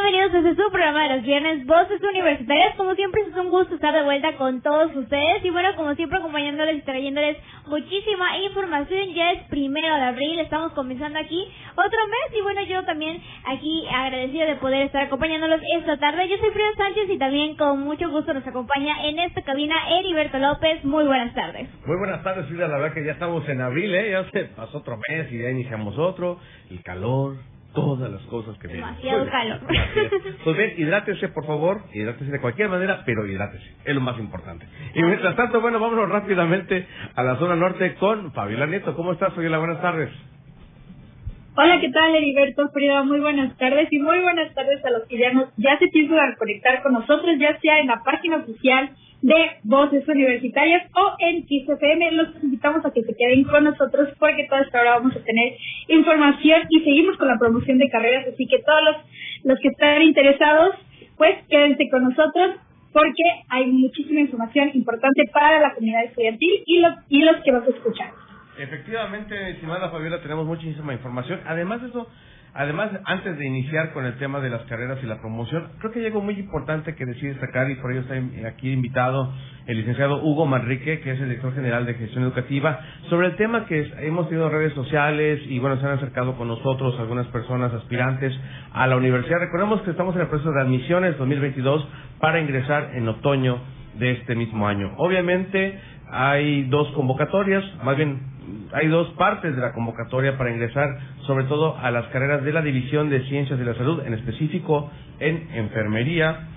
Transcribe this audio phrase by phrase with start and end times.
[0.00, 2.76] bienvenidos a este su programa de los viernes, Voces Universitarias.
[2.76, 6.18] Como siempre es un gusto estar de vuelta con todos ustedes y bueno, como siempre
[6.18, 7.36] acompañándoles y trayéndoles
[7.66, 9.12] muchísima información.
[9.14, 13.86] Ya es primero de abril, estamos comenzando aquí otro mes y bueno, yo también aquí
[13.92, 16.28] agradecido de poder estar acompañándolos esta tarde.
[16.28, 20.38] Yo soy Frida Sánchez y también con mucho gusto nos acompaña en esta cabina Heriberto
[20.38, 20.84] López.
[20.84, 21.68] Muy buenas tardes.
[21.86, 22.68] Muy buenas tardes, Frida.
[22.68, 24.10] La verdad que ya estamos en abril, ¿eh?
[24.12, 26.38] Ya se pasó otro mes y ya iniciamos otro.
[26.70, 27.36] El calor,
[27.74, 28.68] todas las cosas que.
[28.68, 29.60] Demasiado calor.
[30.44, 34.66] Pues bien, hidrátese, por favor, hidrátese de cualquier manera, pero hidrátese, es lo más importante.
[34.94, 38.94] Y mientras tanto, bueno, vámonos rápidamente a la zona norte con Fabiola Nieto.
[38.94, 39.58] ¿Cómo estás, Fabiola?
[39.58, 40.10] Buenas tardes.
[41.56, 43.02] Hola, ¿qué tal, Heriberto Frida?
[43.02, 46.36] Muy buenas tardes y muy buenas tardes a los que ya, nos, ya se piensan
[46.38, 48.90] conectar con nosotros, ya sea en la página oficial
[49.22, 52.12] de Voces Universitarias o en XFM.
[52.12, 55.54] Los invitamos a que se queden con nosotros porque toda esta hora vamos a tener
[55.88, 58.96] información y seguimos con la promoción de carreras, así que todos los,
[59.44, 60.76] los que están interesados,
[61.16, 62.56] pues quédense con nosotros
[62.92, 67.68] porque hay muchísima información importante para la comunidad estudiantil y los, y los que nos
[67.68, 68.10] escuchan.
[68.58, 71.40] Efectivamente, estimada Fabiola, tenemos muchísima información.
[71.46, 72.08] Además de eso,
[72.54, 76.00] Además, antes de iniciar con el tema de las carreras y la promoción, creo que
[76.00, 78.14] hay algo muy importante que decir destacar y por ello está
[78.48, 79.32] aquí invitado
[79.66, 83.66] el licenciado Hugo Manrique, que es el director general de gestión educativa, sobre el tema
[83.66, 88.32] que hemos tenido redes sociales y bueno, se han acercado con nosotros algunas personas aspirantes
[88.72, 89.40] a la universidad.
[89.40, 91.86] Recordemos que estamos en el proceso de admisiones 2022
[92.18, 93.58] para ingresar en otoño
[93.98, 94.94] de este mismo año.
[94.96, 95.78] Obviamente
[96.10, 98.37] hay dos convocatorias, más bien
[98.72, 100.88] hay dos partes de la convocatoria para ingresar,
[101.26, 104.90] sobre todo a las carreras de la División de Ciencias de la Salud, en específico
[105.20, 106.48] en enfermería,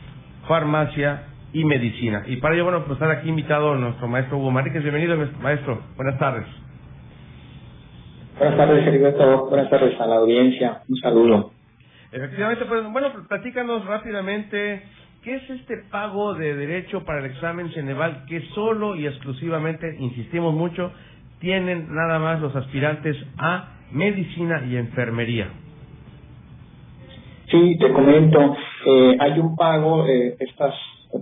[0.47, 2.23] farmacia y medicina.
[2.27, 4.83] Y para ello, bueno, pues estar aquí invitado nuestro maestro Hugo Maríquez.
[4.83, 5.81] Bienvenido, maestro.
[5.95, 6.45] Buenas tardes.
[8.37, 9.49] Buenas tardes, Heriberto.
[9.49, 10.81] Buenas tardes a la audiencia.
[10.87, 11.51] Un saludo.
[12.11, 14.83] Efectivamente, pues bueno, platícanos rápidamente
[15.23, 20.51] ¿Qué es este pago de derecho para el examen Ceneval que solo y exclusivamente, insistimos
[20.51, 20.91] mucho,
[21.41, 25.49] tienen nada más los aspirantes a medicina y enfermería.
[27.49, 30.73] Sí, te comento, eh, hay un pago, eh, estos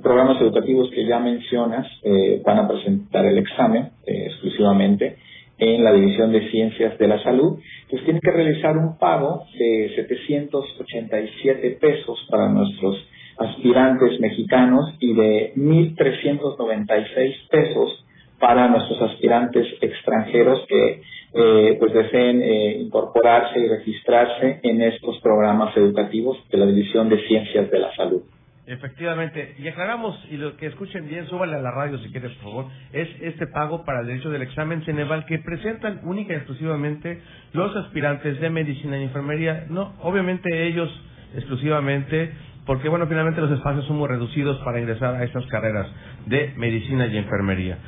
[0.04, 5.18] programas educativos que ya mencionas eh, van a presentar el examen eh, exclusivamente
[5.58, 7.60] en la División de Ciencias de la Salud.
[7.84, 12.96] Entonces tienen que realizar un pago de 787 pesos para nuestros
[13.38, 18.06] aspirantes mexicanos y de 1.396 pesos
[18.40, 21.02] para nuestros aspirantes extranjeros que
[21.34, 27.20] eh, pues deseen eh, incorporarse y registrarse en estos programas educativos de la División de
[27.28, 28.24] Ciencias de la Salud.
[28.66, 32.52] Efectivamente, y aclaramos, y lo que escuchen bien, súbale a la radio si quieres, por
[32.52, 37.20] favor, es este pago para el derecho del examen Ceneval que presentan única y exclusivamente
[37.54, 40.88] los aspirantes de medicina y enfermería, no, obviamente ellos
[41.36, 42.32] exclusivamente,
[42.68, 45.88] porque bueno, finalmente los espacios son muy reducidos para ingresar a estas carreras
[46.28, 47.80] de medicina y enfermería.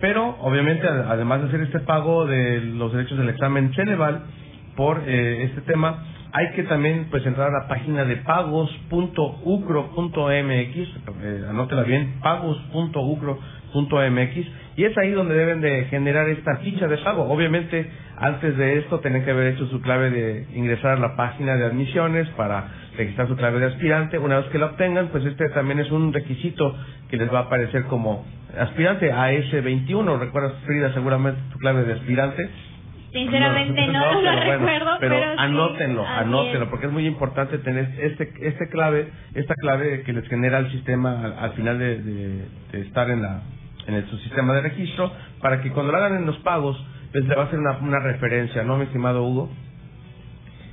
[0.00, 4.22] Pero, obviamente, además de hacer este pago de los derechos del examen Ceneval
[4.76, 10.76] por eh, este tema, hay que también pues entrar a la página de pagos.ucro.mx,
[11.22, 14.36] eh, anótela bien, pagos.ucro.mx,
[14.76, 17.28] y es ahí donde deben de generar esta ficha de pago.
[17.28, 21.56] Obviamente, antes de esto, tienen que haber hecho su clave de ingresar a la página
[21.56, 24.18] de admisiones para registrar su clave de aspirante.
[24.18, 26.76] Una vez que la obtengan, pues este también es un requisito
[27.08, 28.26] que les va a aparecer como
[28.58, 32.50] aspirante a ese 21 ¿Recuerdas, Frida, seguramente tu clave de aspirante?
[33.12, 38.68] Sinceramente no, no, lo recuerdo, pero, anótenlo, anótenlo, porque es muy importante tener este este
[38.68, 43.40] clave, esta clave que les genera el sistema al, final de, de, estar en la
[43.86, 45.10] en su sistema de registro,
[45.40, 46.76] para que cuando lo hagan en los pagos,
[47.14, 49.48] les va a ser una, una referencia, ¿no, mi estimado Hugo?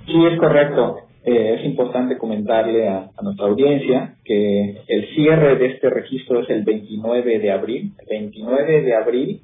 [0.05, 1.04] Sí, es correcto.
[1.25, 6.63] Eh, es importante comentarle a, nuestra audiencia que el cierre de este registro es el
[6.63, 7.93] 29 de abril.
[7.99, 9.41] El 29 de abril,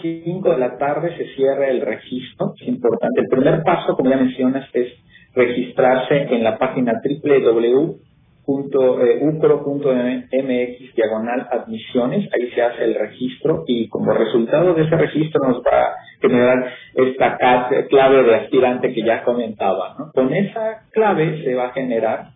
[0.00, 2.54] 5 de la tarde, se cierra el registro.
[2.60, 3.20] Es importante.
[3.22, 4.92] El primer paso, como ya mencionas, es
[5.34, 8.07] registrarse en la página www
[9.20, 9.90] ucro.mx
[10.96, 15.82] diagonal admisiones, ahí se hace el registro y como resultado de ese registro nos va
[15.82, 17.36] a generar esta
[17.88, 19.96] clave de aspirante que ya comentaba.
[20.14, 22.30] Con esa clave se va a generar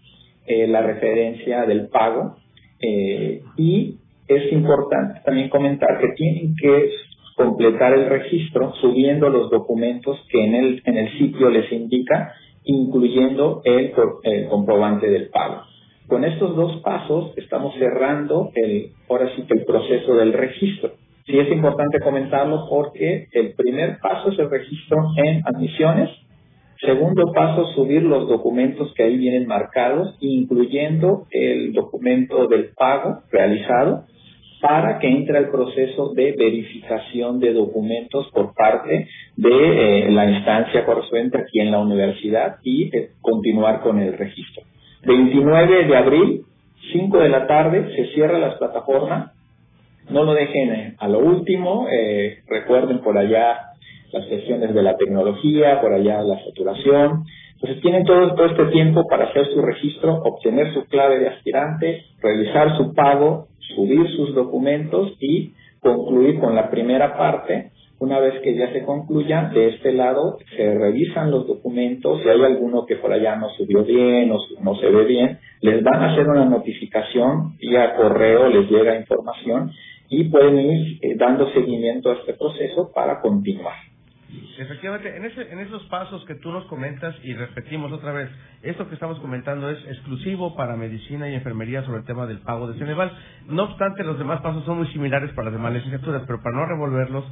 [0.47, 2.37] eh, la referencia del pago
[2.81, 3.97] eh, y
[4.29, 6.91] es importante también comentar que tienen que
[7.37, 12.35] completar el registro subiendo los documentos que en el, en el sitio les indica,
[12.65, 13.93] incluyendo el
[14.51, 15.72] comprobante del pago.
[16.13, 20.91] Con estos dos pasos estamos cerrando el, ahora sí que el proceso del registro.
[21.25, 26.11] Sí es importante comentarlo porque el primer paso es el registro en admisiones,
[26.85, 34.05] Segundo paso, subir los documentos que ahí vienen marcados, incluyendo el documento del pago realizado,
[34.61, 39.07] para que entre al proceso de verificación de documentos por parte
[39.37, 39.49] de
[40.07, 44.65] eh, la instancia correspondiente aquí en la universidad y eh, continuar con el registro.
[45.05, 46.43] 29 de abril,
[46.93, 49.33] 5 de la tarde, se cierra las plataformas.
[50.11, 51.87] No lo dejen eh, a lo último.
[52.49, 53.73] recuerden por allá
[54.13, 57.25] las sesiones de la tecnología, por allá la saturación.
[57.55, 62.03] Entonces tienen todo, todo este tiempo para hacer su registro, obtener su clave de aspirante,
[62.21, 67.72] realizar su pago, subir sus documentos y concluir con la primera parte.
[68.03, 72.43] Una vez que ya se concluya, de este lado se revisan los documentos, si hay
[72.43, 76.13] alguno que por allá no subió bien o no se ve bien, les van a
[76.13, 79.71] hacer una notificación vía correo, les llega información
[80.09, 83.92] y pueden ir eh, dando seguimiento a este proceso para continuar.
[84.59, 88.31] Efectivamente, en, ese, en esos pasos que tú nos comentas y repetimos otra vez,
[88.63, 92.69] esto que estamos comentando es exclusivo para medicina y enfermería sobre el tema del pago
[92.69, 93.13] de Ceneval.
[93.49, 96.67] No obstante, los demás pasos son muy similares para las demás licenciaturas, pero para no
[96.67, 97.25] revolverlos,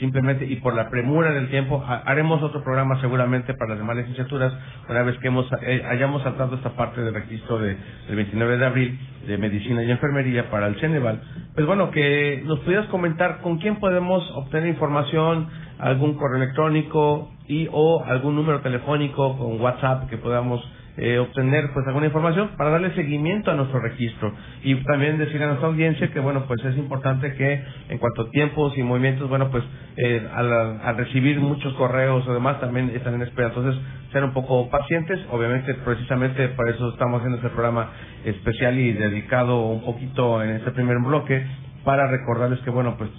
[0.00, 4.52] simplemente y por la premura del tiempo, haremos otro programa seguramente para las demás licenciaturas,
[4.88, 7.76] una vez que hemos, eh, hayamos saltado esta parte del registro de,
[8.06, 11.20] del 29 de abril de medicina y enfermería para el Ceneval.
[11.54, 17.68] Pues bueno, que nos pudieras comentar con quién podemos obtener información, algún correo electrónico y
[17.72, 20.62] o algún número telefónico con WhatsApp que podamos
[21.00, 24.32] eh, obtener pues alguna información para darle seguimiento a nuestro registro.
[24.64, 28.30] Y también decir a nuestra audiencia que bueno pues es importante que en cuanto a
[28.30, 29.62] tiempos y movimientos bueno pues
[29.96, 33.48] eh, al, recibir muchos correos o demás también están en espera.
[33.48, 33.80] Entonces
[34.12, 35.20] ser un poco pacientes.
[35.30, 37.90] Obviamente precisamente para eso estamos haciendo este programa
[38.24, 41.46] especial y dedicado un poquito en este primer bloque
[41.84, 43.10] para recordarles que bueno pues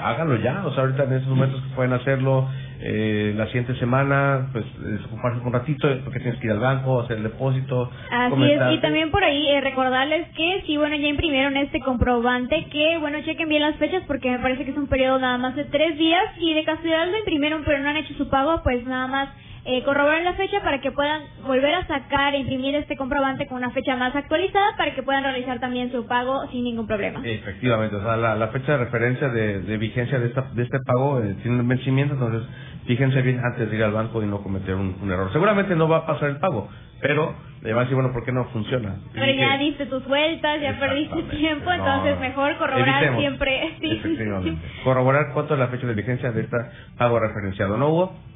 [0.00, 2.48] háganlo ya, o sea, ahorita en esos momentos que pueden hacerlo,
[2.80, 7.18] eh, la siguiente semana, pues desocuparse un ratito, porque tienes que ir al banco, hacer
[7.18, 7.90] el depósito.
[8.10, 12.66] Así es, y también por ahí eh, recordarles que sí, bueno, ya imprimieron este comprobante,
[12.70, 15.54] que bueno, chequen bien las fechas porque me parece que es un periodo nada más
[15.54, 18.84] de tres días y de casualidad lo imprimieron pero no han hecho su pago, pues
[18.86, 19.28] nada más
[19.64, 23.58] eh, corroborar la fecha para que puedan volver a sacar e imprimir este comprobante con
[23.58, 27.20] una fecha más actualizada para que puedan realizar también su pago sin ningún problema.
[27.24, 31.36] Efectivamente, o sea, la, fecha de referencia de, vigencia de, esta, de este pago eh,
[31.42, 32.42] tiene un vencimiento, entonces
[32.86, 35.32] fíjense bien antes de ir al banco y no cometer un, error.
[35.32, 36.68] Seguramente no va a pasar el pago,
[37.00, 37.32] pero
[37.62, 38.96] le va a decir, bueno, ¿por qué no funciona?
[39.12, 43.76] Pero ya diste tus vueltas, ya perdiste tiempo, entonces mejor corroborar siempre.
[43.80, 44.60] Efectivamente.
[44.82, 46.56] Corroborar cuánto es la fecha de vigencia de este
[46.98, 48.32] pago referenciado, ¿no, Hugo?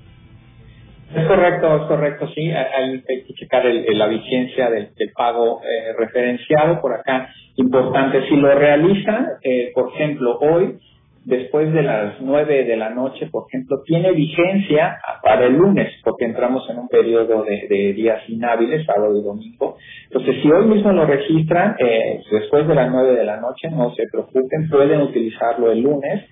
[1.14, 2.50] Es correcto, es correcto, sí.
[2.50, 7.28] Hay, que checar la vigencia del, pago eh, referenciado por acá.
[7.56, 10.78] Importante, si lo realiza, eh, por ejemplo, hoy,
[11.24, 16.24] después de las nueve de la noche, por ejemplo, tiene vigencia para el lunes, porque
[16.24, 19.76] entramos en un periodo de, días inhábiles, sábado y domingo.
[20.10, 23.94] Entonces, si hoy mismo lo registran, eh, después de las nueve de la noche, no
[23.94, 26.24] se preocupen, pueden utilizarlo el lunes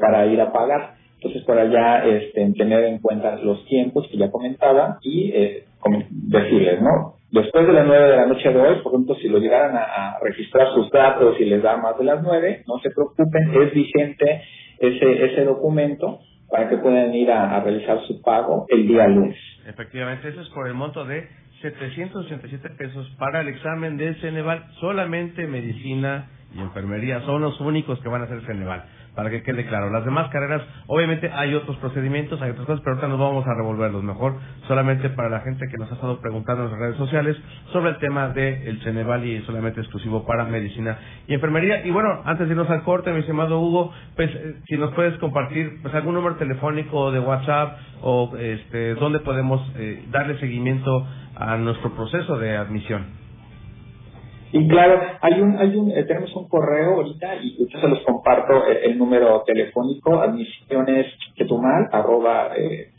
[0.00, 0.96] para ir a pagar.
[1.16, 5.64] Entonces, por allá, este, tener en cuenta los tiempos que ya comentaba y eh,
[6.10, 7.14] decirles, ¿no?
[7.30, 10.18] Después de las nueve de la noche de hoy, por ejemplo, si lo llegaran a,
[10.22, 14.42] registrar sus datos y les da más de las nueve, no se preocupen, es vigente
[14.78, 16.20] ese, ese documento
[16.50, 19.36] para que puedan ir a, realizar su pago el día lunes.
[19.66, 21.28] Efectivamente, eso es por el monto de
[21.62, 24.64] 787 pesos para el examen de Ceneval.
[24.80, 28.84] Solamente medicina y enfermería son los únicos que van a hacer Ceneval
[29.16, 29.90] para que quede claro.
[29.90, 33.54] Las demás carreras, obviamente hay otros procedimientos, hay otras cosas, pero ahorita nos vamos a
[33.54, 34.36] revolverlos mejor,
[34.68, 37.36] solamente para la gente que nos ha estado preguntando en las redes sociales
[37.72, 41.84] sobre el tema del Ceneval y solamente exclusivo para medicina y enfermería.
[41.84, 45.16] Y bueno, antes de irnos al corte, mi estimado Hugo, pues eh, si nos puedes
[45.18, 51.56] compartir pues algún número telefónico de WhatsApp o este dónde podemos eh, darle seguimiento a
[51.56, 53.25] nuestro proceso de admisión.
[54.52, 58.00] Y claro, hay un, hay un, eh, tenemos un correo ahorita y yo se los
[58.00, 61.06] comparto eh, el, número telefónico, admisiones
[61.92, 62.90] arroba eh,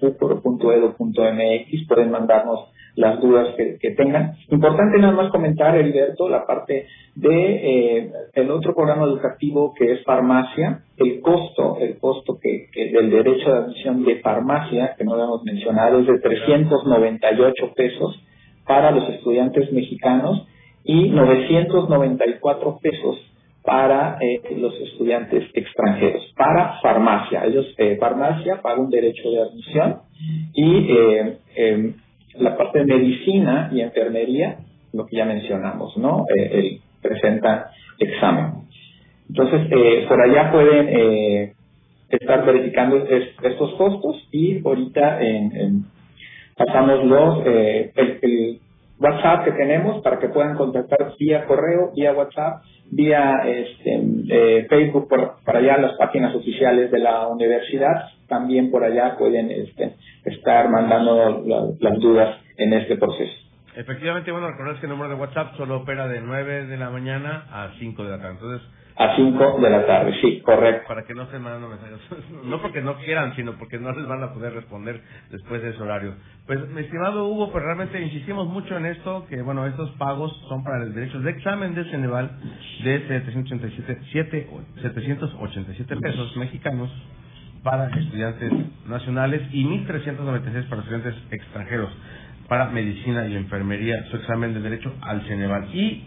[1.87, 4.33] pueden mandarnos las dudas que, tengan.
[4.49, 10.81] Importante nada más comentar, Heriberto, la parte de el otro programa educativo que es farmacia,
[10.97, 15.23] el costo, el costo que, que del derecho de admisión de farmacia, que no lo
[15.25, 18.19] hemos mencionado, es de 398 pesos
[18.65, 20.47] para los estudiantes mexicanos
[20.83, 23.17] y 994 pesos
[23.63, 27.45] para eh, los estudiantes extranjeros, para farmacia.
[27.45, 29.97] Ellos, eh, farmacia, paga un derecho de admisión
[30.53, 31.93] y eh, em,
[32.35, 34.59] la parte de medicina y enfermería,
[34.93, 36.25] lo que ya mencionamos, ¿no?
[36.33, 37.65] el, presentan
[37.99, 38.67] examen.
[39.29, 41.53] Entonces, por allá pueden
[42.09, 45.85] estar verificando estos costos y ahorita en
[46.57, 48.59] pasamos los, eh, el,
[48.99, 55.07] WhatsApp que tenemos para que puedan contactar vía correo, vía WhatsApp, vía este, eh, Facebook,
[55.07, 60.69] por, para allá las páginas oficiales de la universidad, también por allá pueden este, estar
[60.69, 61.43] mandando
[61.79, 63.33] las dudas en este proceso.
[63.75, 67.45] Efectivamente, bueno, recordar que el número de WhatsApp solo opera de 9 de la mañana
[67.51, 68.33] a 5 de la tarde.
[68.33, 70.87] Entonces, a 5 de la tarde, sí, correcto.
[70.87, 71.99] Para que no estén mandando mensajes,
[72.45, 75.81] no porque no quieran, sino porque no les van a poder responder después de ese
[75.81, 76.15] horario.
[76.47, 80.63] Pues, mi estimado Hugo, pues realmente insistimos mucho en esto, que bueno, estos pagos son
[80.63, 82.31] para el derecho de examen de Ceneval
[82.83, 84.47] de 787,
[84.81, 86.89] 787 pesos mexicanos
[87.63, 88.51] para estudiantes
[88.87, 91.91] nacionales y 1.396 para estudiantes extranjeros
[92.47, 95.67] para medicina y enfermería, su examen de derecho al Ceneval.
[95.75, 96.03] Y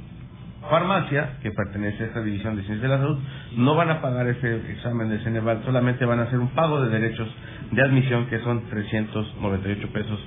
[0.69, 3.19] farmacia, que pertenece a esta división de ciencias de la salud,
[3.57, 6.91] no van a pagar ese examen de Ceneval, solamente van a hacer un pago de
[6.91, 7.29] derechos
[7.71, 10.21] de admisión que son 398 pesos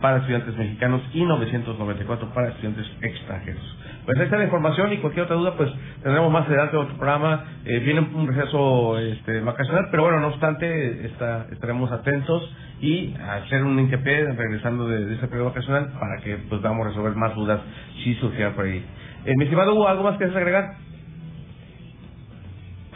[0.00, 3.62] para estudiantes mexicanos y 994 para estudiantes extranjeros.
[4.06, 5.70] Pues ahí está la información y cualquier otra duda pues
[6.02, 7.44] tendremos más adelante otro programa.
[7.64, 13.64] Eh, viene un receso este, vacacional, pero bueno, no obstante está, estaremos atentos y hacer
[13.64, 17.60] un hincapié regresando de, de ese periodo vacacional para que pues a resolver más dudas
[18.02, 18.84] si surgieran por ahí.
[19.28, 20.76] Eh, mi estimado Hugo, ¿algo más que agregar?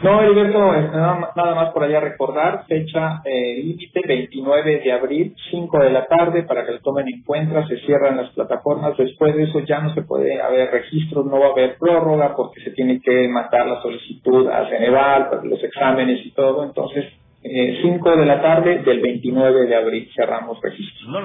[0.01, 5.91] No, Heriberto, nada, más por allá recordar, fecha eh, límite 29 de abril, 5 de
[5.91, 9.59] la tarde, para que lo tomen en cuenta, se cierran las plataformas, después de eso
[9.59, 13.27] ya no se puede haber registros, no va a haber prórroga porque se tiene que
[13.27, 17.05] mandar la solicitud a Ceneval, los exámenes y todo, entonces
[17.43, 21.09] 5 eh, de la tarde del 29 de abril cerramos registros.
[21.09, 21.19] No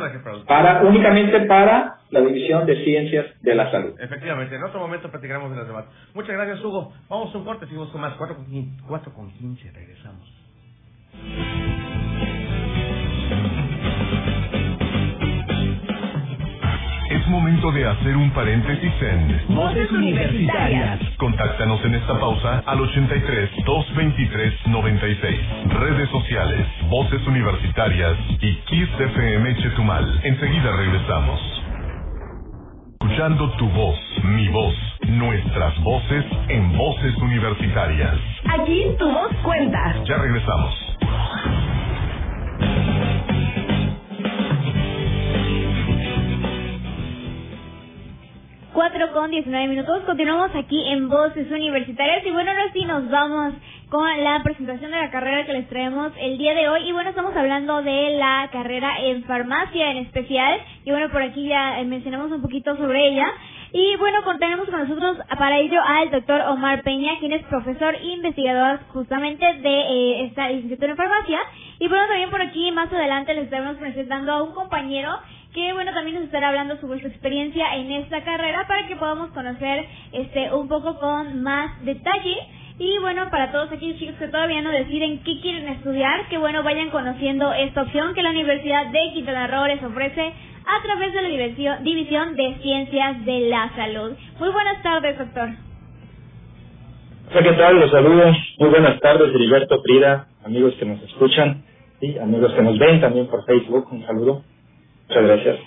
[0.47, 3.95] para, únicamente para la División de Ciencias de la Salud.
[4.01, 5.85] Efectivamente, en otro momento platicaremos de las demás.
[6.15, 6.93] Muchas gracias, Hugo.
[7.09, 8.15] Vamos a un corte, seguimos con más.
[8.17, 8.37] 4
[9.15, 10.29] con 15, regresamos.
[17.39, 20.99] Momento de hacer un paréntesis en Voces Universitarias.
[21.19, 25.41] Contáctanos en esta pausa al 83 223 96.
[25.69, 30.21] Redes sociales, Voces Universitarias y Kiss FM Chetumal.
[30.25, 31.41] Enseguida regresamos.
[33.01, 34.75] Escuchando tu voz, mi voz,
[35.07, 38.17] nuestras voces en Voces Universitarias.
[38.53, 39.95] Aquí tu voz cuenta.
[40.05, 40.75] Ya regresamos.
[48.79, 50.05] 4 con 19 minutos.
[50.05, 52.25] Continuamos aquí en Voces Universitarias.
[52.25, 53.55] Y bueno, ahora sí nos vamos
[53.91, 56.89] con la presentación de la carrera que les traemos el día de hoy.
[56.89, 60.61] Y bueno, estamos hablando de la carrera en farmacia en especial.
[60.85, 63.27] Y bueno, por aquí ya mencionamos un poquito sobre ella.
[63.73, 68.07] Y bueno, tenemos con nosotros para ello al doctor Omar Peña, quien es profesor e
[68.13, 71.41] investigador justamente de eh, esta licenciatura en farmacia.
[71.81, 75.11] Y bueno, también por aquí más adelante les estaremos presentando a un compañero
[75.55, 79.31] que bueno también nos estará hablando sobre su experiencia en esta carrera para que podamos
[79.31, 82.37] conocer este un poco con más detalle
[82.79, 86.63] y bueno para todos aquellos chicos que todavía no deciden qué quieren estudiar que bueno
[86.63, 90.33] vayan conociendo esta opción que la Universidad de Quintana Roo les ofrece
[90.69, 94.13] a través de la División de Ciencias de la Salud.
[94.39, 95.49] Muy buenas tardes, doctor.
[97.31, 97.81] Hola, ¿qué tal?
[97.81, 98.37] Los saludos.
[98.59, 101.65] Muy buenas tardes, Heriberto Prida, amigos que nos escuchan
[102.03, 103.87] y amigos que nos ven también por Facebook.
[103.91, 104.43] Un saludo.
[105.09, 105.59] Muchas gracias.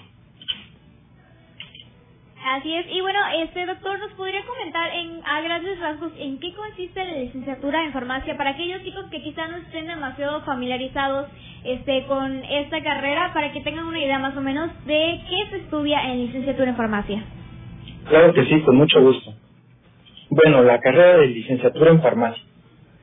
[2.44, 2.86] Así es.
[2.92, 7.18] Y bueno, este doctor, ¿nos podría comentar en, a grandes rasgos en qué consiste la
[7.18, 11.28] licenciatura en farmacia para aquellos chicos que quizás no estén demasiado familiarizados
[11.64, 15.58] este con esta carrera para que tengan una idea más o menos de qué se
[15.58, 17.24] estudia en licenciatura en farmacia?
[18.10, 19.34] Claro que sí, con mucho gusto.
[20.30, 22.44] Bueno, la carrera de licenciatura en farmacia.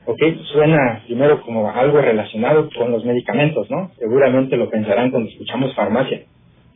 [0.08, 0.20] Ok,
[0.52, 3.92] suena primero como algo relacionado con los medicamentos, ¿no?
[3.98, 6.24] Seguramente lo pensarán cuando escuchamos farmacia.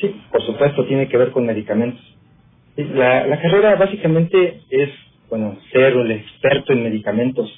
[0.01, 2.03] Sí, por supuesto, tiene que ver con medicamentos.
[2.77, 4.91] La, la carrera básicamente es,
[5.31, 7.51] bueno, ser el experto en medicamentos.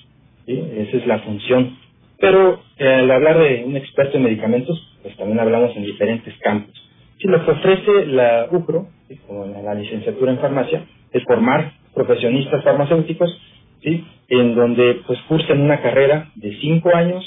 [0.46, 0.52] ¿sí?
[0.78, 1.78] Esa es la función.
[2.20, 6.74] Pero eh, al hablar de un experto en medicamentos, pues también hablamos en diferentes campos.
[7.18, 8.88] Sí, lo que ofrece la UCRO,
[9.28, 13.40] como la licenciatura en farmacia, es formar profesionistas farmacéuticos
[13.82, 14.04] ¿sí?
[14.28, 17.24] En donde pues cursan una carrera de cinco años,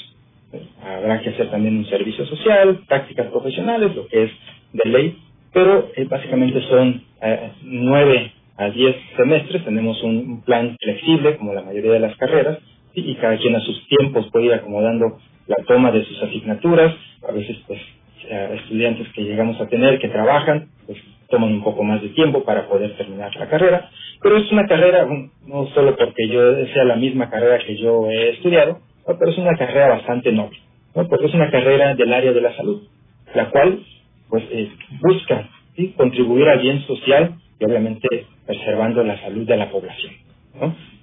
[0.50, 4.30] pues, habrá que hacer también un servicio social, prácticas profesionales, lo que es
[4.72, 5.18] de ley,
[5.52, 11.62] pero eh, básicamente son eh, nueve a diez semestres, tenemos un, plan flexible como la
[11.62, 12.58] mayoría de las carreras,
[12.94, 16.94] y cada quien a sus tiempos puede ir acomodando la toma de sus asignaturas,
[17.28, 17.80] a veces pues
[18.24, 20.98] estudiantes que llegamos a tener que trabajan, pues
[21.28, 23.90] toman un poco más de tiempo para poder terminar la carrera,
[24.22, 25.06] pero es una carrera,
[25.46, 29.56] no solo porque yo sea la misma carrera que yo he estudiado, pero es una
[29.56, 30.58] carrera bastante noble,
[30.94, 31.06] ¿no?
[31.08, 32.82] porque es una carrera del área de la salud,
[33.34, 33.80] la cual
[34.28, 34.70] pues eh,
[35.00, 35.48] busca
[35.96, 40.12] contribuir al bien social y obviamente preservando la salud de la población.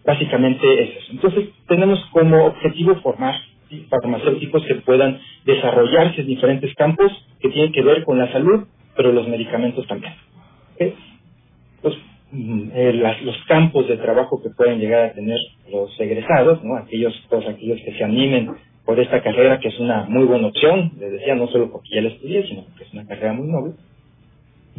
[0.06, 1.12] Básicamente es eso.
[1.12, 3.36] Entonces tenemos como objetivo formar
[3.90, 9.12] farmacéuticos que puedan desarrollarse en diferentes campos que tienen que ver con la salud, pero
[9.12, 10.14] los medicamentos también.
[11.82, 11.96] Pues,
[12.32, 12.94] mm, eh,
[13.24, 15.40] los campos de trabajo que pueden llegar a tener
[15.72, 16.78] los egresados, ¿no?
[16.78, 18.52] aquellos, todos aquellos que se animen
[18.86, 22.02] por esta carrera, que es una muy buena opción, les decía, no solo porque ya
[22.02, 23.74] la estudié, sino porque es una carrera muy noble,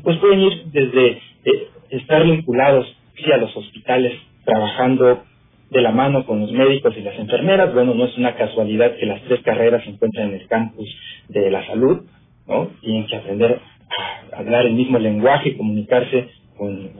[0.03, 1.07] pues pueden ir desde
[1.45, 4.13] eh, estar vinculados sí, a los hospitales,
[4.45, 5.25] trabajando
[5.71, 7.73] de la mano con los médicos y las enfermeras.
[7.75, 10.89] Bueno, no es una casualidad que las tres carreras se encuentren en el campus
[11.29, 12.03] de la salud,
[12.47, 12.69] ¿no?
[12.81, 13.61] Tienen que aprender
[14.33, 16.91] a hablar el mismo lenguaje comunicarse con,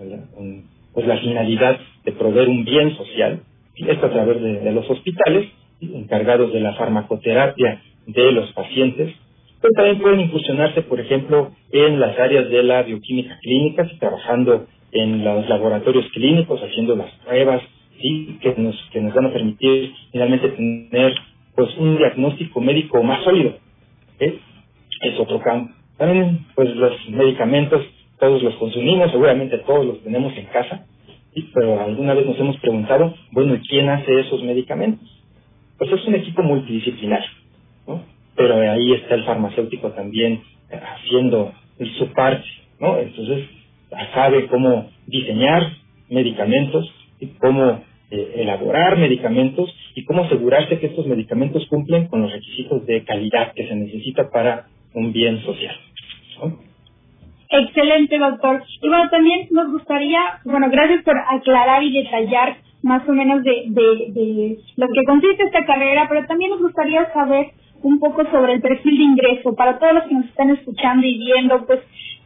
[0.93, 3.41] pues, la finalidad de proveer un bien social.
[3.75, 9.15] Y esto a través de, los hospitales, encargados de la farmacoterapia de los pacientes.
[9.61, 15.25] Pero también pueden incursionarse, por ejemplo, en las áreas de la bioquímica clínica, trabajando en
[15.25, 17.63] los laboratorios clínicos, haciendo las pruebas,
[18.01, 18.39] ¿sí?
[18.41, 21.15] que nos que nos van a permitir finalmente tener
[21.55, 23.55] pues un diagnóstico médico más sólido
[24.19, 27.83] es otro campo también pues los medicamentos
[28.19, 30.87] todos los consumimos seguramente todos los tenemos en casa
[31.53, 35.07] pero alguna vez nos hemos preguntado bueno ¿y quién hace esos medicamentos?
[35.79, 37.25] pues es un equipo multidisciplinar
[37.87, 38.03] ¿no?
[38.37, 41.53] pero ahí está el farmacéutico también haciendo
[41.99, 42.47] su parte
[42.81, 42.99] ¿no?
[42.99, 43.47] entonces
[44.15, 45.73] sabe cómo diseñar
[46.09, 52.33] medicamentos y cómo eh, elaborar medicamentos y cómo asegurarse que estos medicamentos cumplen con los
[52.33, 55.77] requisitos de calidad que se necesita para un bien social.
[57.49, 58.63] Excelente, doctor.
[58.83, 63.65] Y bueno, también nos gustaría, bueno, gracias por aclarar y detallar más o menos de,
[63.69, 68.55] de, de lo que consiste esta carrera, pero también nos gustaría saber un poco sobre
[68.55, 71.81] el perfil de ingreso para todos los que nos están escuchando y viendo, pues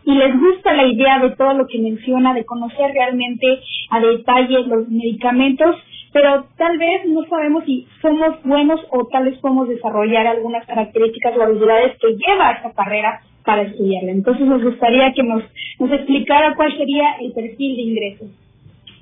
[0.04, 3.46] y les gusta la idea de todo lo que menciona, de conocer realmente
[3.90, 5.76] a detalle los medicamentos,
[6.12, 11.36] pero tal vez no sabemos si somos buenos o tal vez podemos desarrollar algunas características
[11.36, 14.12] o habilidades que lleva esta carrera para estudiarla.
[14.12, 15.42] Entonces nos gustaría que nos,
[15.78, 18.28] nos explicara cuál sería el perfil de ingresos.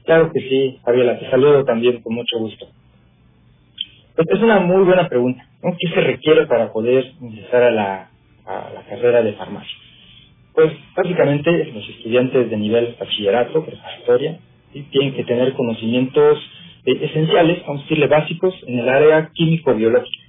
[0.04, 2.66] Claro que sí, Fabiola, te saludo también con mucho gusto.
[4.16, 5.46] Esta es una muy buena pregunta.
[5.62, 9.87] ¿Qué se requiere para poder ingresar a la carrera de farmacia?
[10.58, 14.40] Pues básicamente los estudiantes de nivel bachillerato, preparatoria,
[14.90, 16.36] tienen que tener conocimientos
[16.84, 20.24] eh, esenciales, vamos a decirle básicos, en el área químico-biológica.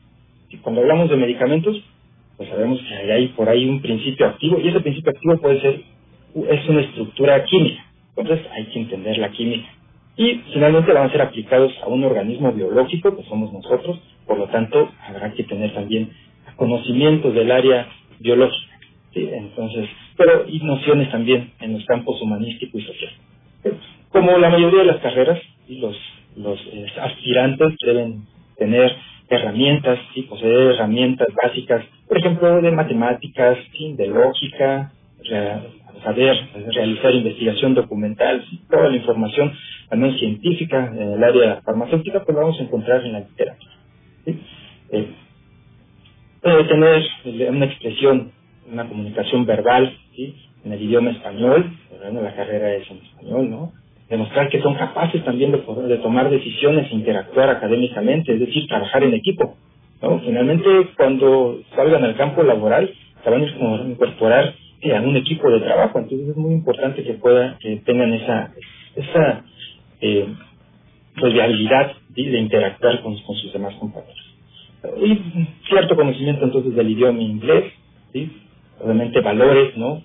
[0.51, 1.81] Y cuando hablamos de medicamentos,
[2.37, 5.81] pues sabemos que hay por ahí un principio activo, y ese principio activo puede ser,
[6.47, 7.83] es una estructura química.
[8.15, 9.67] Entonces hay que entender la química.
[10.15, 14.45] Y finalmente van a ser aplicados a un organismo biológico, que somos nosotros, por lo
[14.49, 16.11] tanto habrá que tener también
[16.55, 17.87] conocimientos del área
[18.19, 18.68] biológica.
[19.13, 23.11] Entonces, pero y nociones también en los campos humanístico y social.
[24.11, 25.95] Como la mayoría de las carreras, los,
[26.35, 28.23] los eh, aspirantes deben
[28.57, 28.95] tener
[29.29, 33.57] herramientas, y poseer herramientas básicas, por ejemplo, de matemáticas,
[33.95, 34.91] de lógica,
[36.03, 36.37] saber
[36.73, 39.53] realizar investigación documental, toda la información
[39.89, 43.73] también científica en el área farmacéutica, pues vamos a encontrar en la literatura.
[44.91, 45.07] Eh,
[46.43, 47.03] debe tener
[47.49, 48.31] una expresión,
[48.71, 49.97] una comunicación verbal
[50.65, 51.71] en el idioma español,
[52.21, 53.71] la carrera es en español, ¿no?
[54.09, 58.67] Demostrar que son capaces también de, poder, de tomar decisiones e interactuar académicamente, es decir,
[58.67, 59.55] trabajar en equipo.
[60.25, 62.89] Finalmente, cuando salgan al campo laboral,
[63.23, 64.53] se van a incorporar
[64.95, 68.53] a un equipo de trabajo, entonces es muy importante que puedan, que tengan esa,
[68.95, 69.43] esa
[70.01, 70.27] eh,
[72.07, 74.29] de interactuar con, con sus demás compañeros.
[75.03, 75.19] Y
[75.67, 77.73] cierto conocimiento entonces del idioma inglés,
[78.13, 78.31] ¿sí?
[78.81, 80.01] Obviamente valores, ¿no?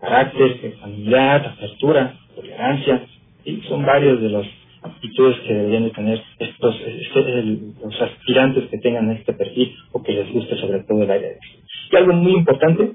[0.00, 3.06] carácter, familiar, apertura, tolerancia,
[3.44, 4.46] y son varios de las
[4.82, 7.44] aptitudes que deberían de tener estos este,
[7.82, 11.38] los aspirantes que tengan este perfil o que les guste sobre todo el área de
[11.90, 12.92] Y algo muy importante,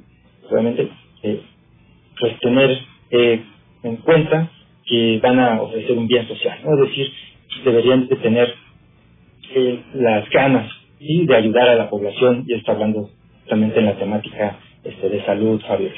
[0.50, 0.90] obviamente,
[1.24, 1.42] eh,
[2.20, 2.78] pues tener
[3.10, 3.44] eh,
[3.84, 4.52] en cuenta
[4.86, 6.76] que van a ofrecer un bien social, ¿no?
[6.76, 7.12] es decir,
[7.66, 8.54] deberían de tener
[9.54, 13.10] eh, las ganas y de ayudar a la población, y está hablando
[13.42, 15.94] justamente en la temática este, de salud, Javier.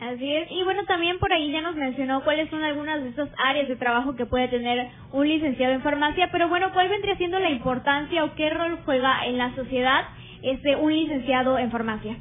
[0.00, 3.28] Así es, y bueno, también por ahí ya nos mencionó cuáles son algunas de esas
[3.44, 7.38] áreas de trabajo que puede tener un licenciado en farmacia, pero bueno, ¿cuál vendría siendo
[7.38, 10.04] la importancia o qué rol juega en la sociedad
[10.42, 12.16] este un licenciado en farmacia?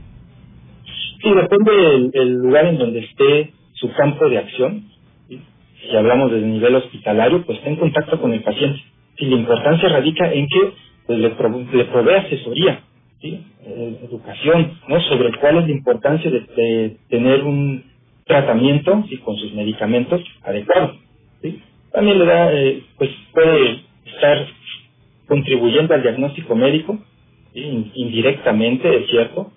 [1.24, 4.84] Sí, depende del, lugar en donde esté su campo de acción.
[5.30, 8.82] Si hablamos desde nivel hospitalario, pues está en contacto con el paciente.
[9.18, 10.74] Y la importancia radica en que
[11.08, 12.82] pues, le, le provee asesoría
[13.22, 13.46] ¿sí?
[13.66, 15.00] Eh, educación, ¿no?
[15.02, 17.84] Sobre cuál es la importancia de, tener un
[18.26, 20.98] tratamiento y con sus medicamentos adecuados.
[21.92, 24.46] También le da, eh, pues puede estar
[25.28, 27.00] contribuyendo al diagnóstico médico,
[27.54, 29.52] indirectamente, es cierto,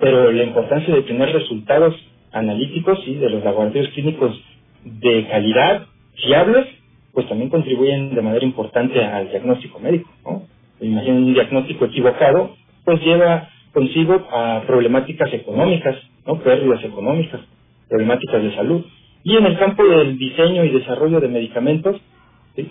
[0.00, 1.94] pero la importancia de tener resultados
[2.32, 4.40] analíticos y de los laboratorios clínicos
[4.84, 6.66] de calidad, fiables,
[7.12, 10.10] pues también contribuyen de manera importante al diagnóstico médico.
[10.24, 10.42] ¿no?
[10.80, 16.40] Un diagnóstico equivocado, pues lleva consigo a problemáticas económicas, ¿no?
[16.40, 17.40] pérdidas económicas,
[17.88, 18.84] problemáticas de salud.
[19.24, 22.00] Y en el campo del diseño y desarrollo de medicamentos,
[22.56, 22.70] ¿sí?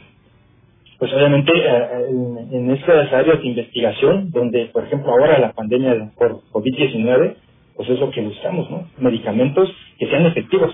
[0.99, 6.11] pues obviamente eh, en, en estas áreas de investigación, donde por ejemplo ahora la pandemia
[6.17, 7.35] por COVID-19,
[7.75, 8.87] pues es lo que buscamos, ¿no?
[8.99, 10.73] Medicamentos que sean efectivos.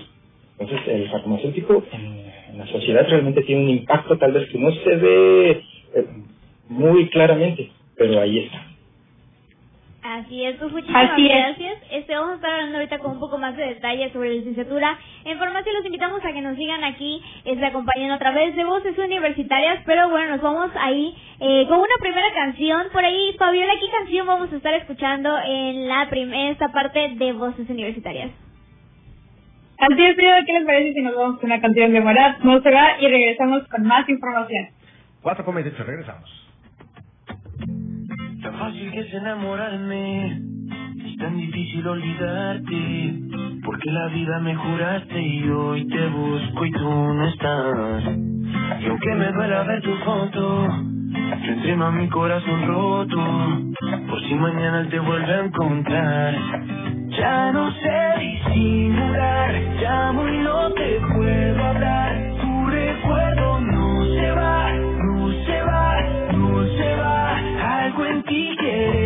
[0.58, 4.70] Entonces el farmacéutico en, en la sociedad realmente tiene un impacto tal vez que no
[4.72, 5.50] se ve
[5.94, 6.06] eh,
[6.68, 8.69] muy claramente, pero ahí está.
[10.02, 11.36] Así es, pues muchísimas Así es.
[11.36, 11.78] gracias.
[11.90, 14.98] Este, vamos a estar hablando ahorita con un poco más de detalles sobre la licenciatura
[15.24, 15.72] en farmacia.
[15.74, 19.82] Los invitamos a que nos sigan aquí, este, acompañando a través de Voces Universitarias.
[19.84, 22.86] Pero bueno, nos vamos ahí eh, con una primera canción.
[22.92, 27.32] Por ahí, Fabiola, ¿qué canción vamos a estar escuchando en la prim esta parte de
[27.32, 28.30] Voces Universitarias?
[29.80, 33.00] Así es, Frida, ¿qué les parece si nos vamos con una canción de Morat, va
[33.00, 34.68] y regresamos con más información?
[35.22, 36.49] 4 con 28, regresamos.
[38.60, 40.40] Fácil que es enamorarme.
[41.04, 43.14] Y tan difícil olvidarte
[43.64, 48.04] porque la vida me juraste y hoy te busco y tú no estás.
[48.80, 50.68] Y aunque me duela ver tu foto
[51.42, 53.16] yo entreno a mi corazón roto
[54.08, 56.34] por si mañana te vuelve a encontrar.
[57.08, 63.49] Ya no sé disimular llamo y no te puedo hablar tu recuerdo
[68.10, 68.99] algo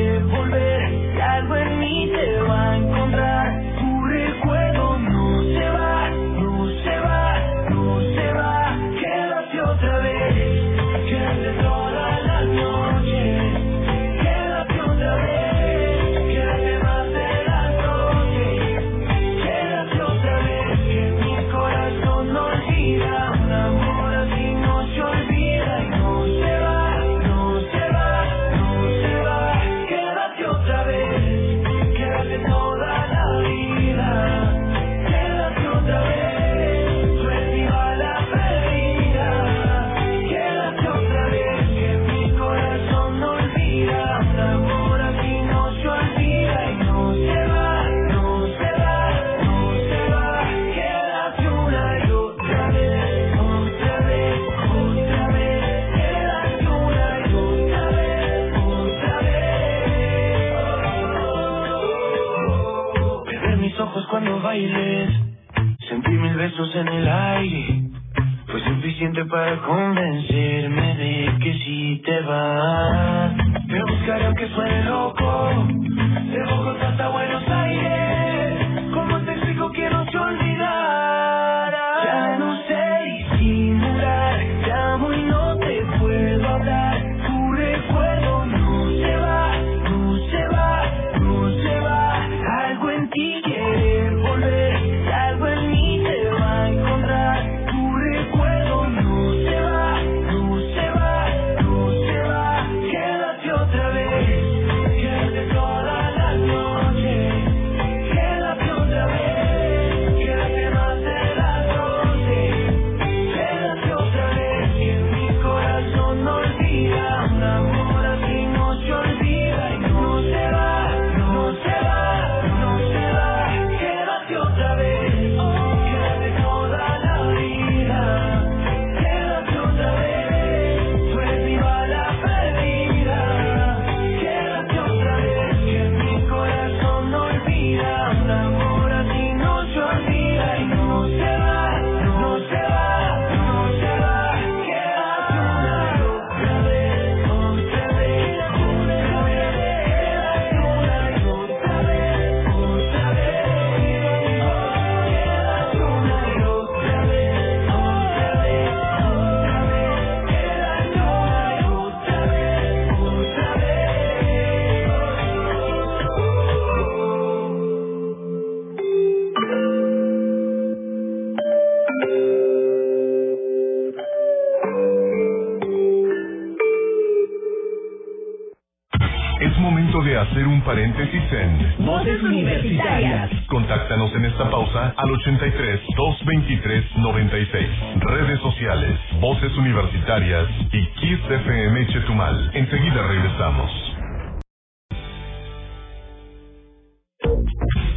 [180.25, 183.31] hacer un paréntesis en Voces Universitarias.
[183.49, 187.69] Contáctanos en esta pausa al 83 223 96.
[188.01, 192.51] Redes sociales, Voces Universitarias y Kiss FM Chetumal.
[192.55, 193.71] Enseguida regresamos.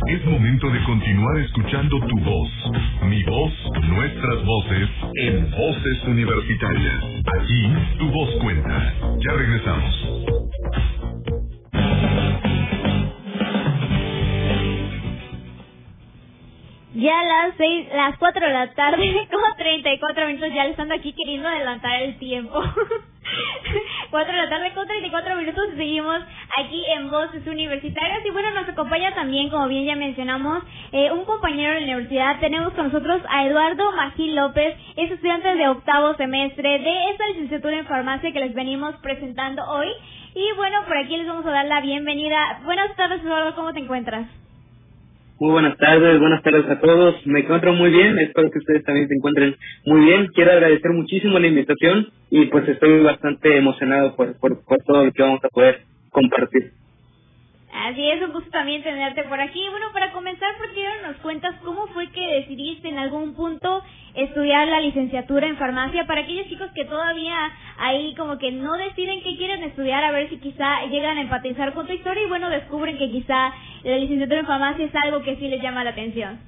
[0.07, 2.49] Es momento de continuar escuchando tu voz,
[3.03, 3.53] mi voz,
[3.89, 7.03] nuestras voces en Voces Universitarias.
[7.39, 8.93] Aquí tu voz cuenta.
[9.19, 10.16] Ya regresamos.
[17.07, 21.47] Ya las seis, las cuatro de la tarde, como 34 minutos, ya le aquí queriendo
[21.47, 22.61] adelantar el tiempo.
[24.09, 26.17] Cuatro de la tarde con 34 minutos seguimos
[26.57, 31.23] aquí en Voces Universitarias y bueno, nos acompaña también, como bien ya mencionamos, eh, un
[31.23, 32.39] compañero de la universidad.
[32.41, 37.77] Tenemos con nosotros a Eduardo Magín López, es estudiante de octavo semestre de esta licenciatura
[37.77, 39.87] en farmacia que les venimos presentando hoy.
[40.35, 42.59] Y bueno, por aquí les vamos a dar la bienvenida.
[42.65, 44.27] Buenas tardes, Eduardo, ¿cómo te encuentras?
[45.39, 47.15] Muy buenas tardes, buenas tardes a todos.
[47.27, 50.27] Me encuentro muy bien, espero que ustedes también se encuentren muy bien.
[50.33, 55.11] Quiero agradecer muchísimo la invitación y pues estoy bastante emocionado por, por, por todo lo
[55.11, 56.71] que vamos a poder compartir.
[57.85, 59.61] Así es, un gusto también tenerte por aquí.
[59.69, 63.83] Bueno, para comenzar, ¿por qué no nos cuentas cómo fue que decidiste en algún punto
[64.15, 66.07] estudiar la licenciatura en farmacia?
[66.07, 67.37] Para aquellos chicos que todavía
[67.77, 71.73] ahí como que no deciden qué quieren estudiar, a ver si quizá llegan a empatizar
[71.73, 75.35] con tu historia y bueno, descubren que quizá la licenciatura en farmacia es algo que
[75.35, 76.39] sí les llama la atención.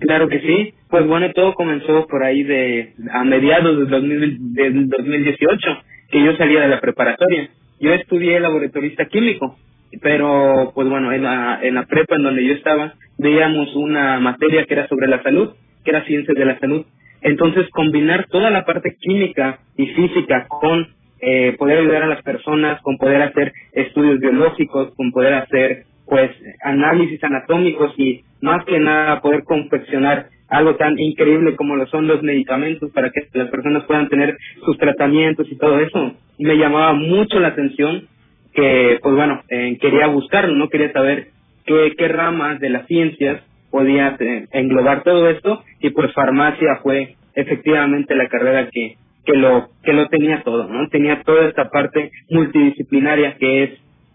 [0.00, 0.74] Claro que sí.
[0.88, 6.34] Pues bueno, todo comenzó por ahí de a mediados del, 2000 del 2018, que yo
[6.36, 7.50] salía de la preparatoria.
[7.78, 9.58] Yo estudié laboratorista químico,
[10.00, 14.64] pero pues bueno, en la, en la prepa en donde yo estaba, veíamos una materia
[14.64, 15.50] que era sobre la salud,
[15.84, 16.84] que era ciencias de la salud.
[17.22, 20.88] Entonces, combinar toda la parte química y física con
[21.20, 26.30] eh, poder ayudar a las personas, con poder hacer estudios biológicos, con poder hacer pues
[26.62, 32.22] análisis anatómicos y más que nada poder confeccionar algo tan increíble como lo son los
[32.22, 36.12] medicamentos para que las personas puedan tener sus tratamientos y todo eso.
[36.38, 38.06] Me llamaba mucho la atención
[38.54, 41.28] que, pues bueno, eh, quería buscarlo, no quería saber
[41.66, 47.16] qué, qué ramas de las ciencias podía eh, englobar todo esto y pues farmacia fue
[47.34, 50.88] efectivamente la carrera que que lo que lo tenía todo, ¿no?
[50.88, 53.70] Tenía toda esta parte multidisciplinaria que es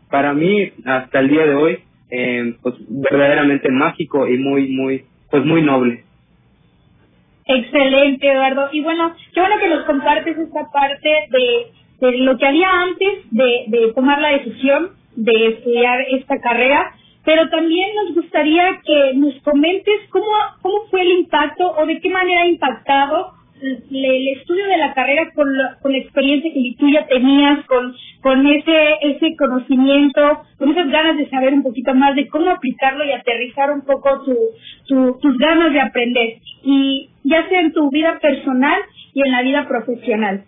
[0.10, 1.80] para mí hasta el día de hoy
[2.12, 6.04] eh, pues verdaderamente mágico y muy muy pues muy noble.
[7.45, 8.69] Excelente, Eduardo.
[8.71, 13.32] Y bueno, qué bueno que nos compartes esta parte de, de lo que había antes
[13.32, 16.94] de, de tomar la decisión de estudiar esta carrera,
[17.26, 20.26] pero también nos gustaría que nos comentes cómo,
[20.62, 25.32] cómo fue el impacto o de qué manera ha impactado el estudio de la carrera
[25.36, 30.72] con la, con la experiencia que tú ya tenías, con, con ese, ese conocimiento, con
[30.72, 34.36] esas ganas de saber un poquito más de cómo aplicarlo y aterrizar un poco tu,
[34.88, 38.80] tu, tus ganas de aprender, y ya sea en tu vida personal
[39.14, 40.46] y en la vida profesional.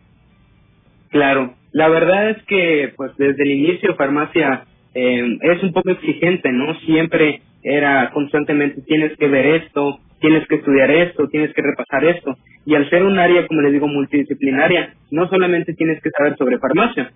[1.12, 6.52] Claro, la verdad es que pues desde el inicio farmacia eh, es un poco exigente,
[6.52, 6.74] ¿no?
[6.82, 12.38] Siempre era constantemente tienes que ver esto, tienes que estudiar esto, tienes que repasar esto.
[12.66, 16.60] Y al ser un área, como les digo, multidisciplinaria, no solamente tienes que saber sobre
[16.60, 17.12] farmacia,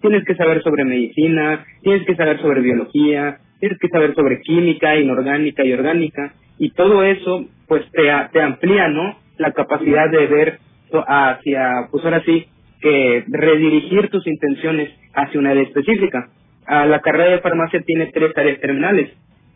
[0.00, 4.96] tienes que saber sobre medicina, tienes que saber sobre biología, tienes que saber sobre química,
[4.96, 9.18] inorgánica y orgánica, y todo eso, pues te, te amplía, ¿no?
[9.38, 10.58] La capacidad de ver
[11.06, 12.46] hacia, pues ahora sí,
[12.80, 16.30] que redirigir tus intenciones hacia una área específica.
[16.66, 19.10] Ah, la carrera de farmacia tiene tres áreas terminales,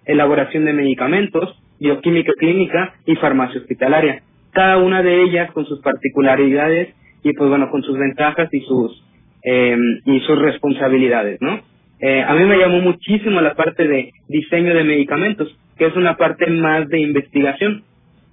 [0.04, 4.22] elaboración de medicamentos, bioquímica clínica y farmacia hospitalaria.
[4.52, 9.02] Cada una de ellas con sus particularidades y pues bueno, con sus ventajas y sus
[9.42, 11.60] eh, y sus responsabilidades, ¿no?
[12.00, 16.16] Eh, a mí me llamó muchísimo la parte de diseño de medicamentos, que es una
[16.16, 17.82] parte más de investigación.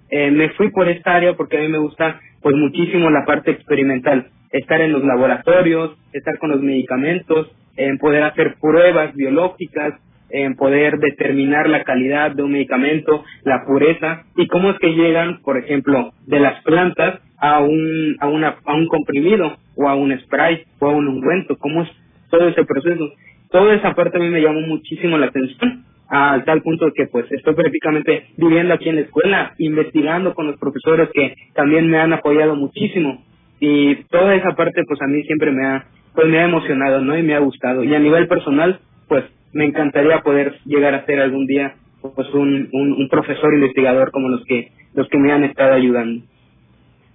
[0.10, 3.52] Eh, me fui por esta área porque a mí me gusta pues muchísimo la parte
[3.52, 9.94] experimental, estar en los laboratorios, estar con los medicamentos, en poder hacer pruebas biológicas,
[10.30, 15.42] en poder determinar la calidad de un medicamento, la pureza y cómo es que llegan,
[15.42, 20.18] por ejemplo, de las plantas a un a una a un comprimido o a un
[20.20, 21.90] spray o a un ungüento, cómo es
[22.30, 23.12] todo ese proceso.
[23.50, 27.30] Toda esa parte a mí me llamó muchísimo la atención a tal punto que pues
[27.32, 32.14] estoy prácticamente viviendo aquí en la escuela, investigando con los profesores que también me han
[32.14, 33.24] apoyado muchísimo
[33.62, 37.18] y toda esa parte pues a mí siempre me ha pues me ha emocionado, ¿no?
[37.18, 37.86] Y me ha gustado.
[37.86, 42.68] Y a nivel personal, pues me encantaría poder llegar a ser algún día pues un,
[42.74, 46.26] un, un profesor investigador como los que los que me han estado ayudando.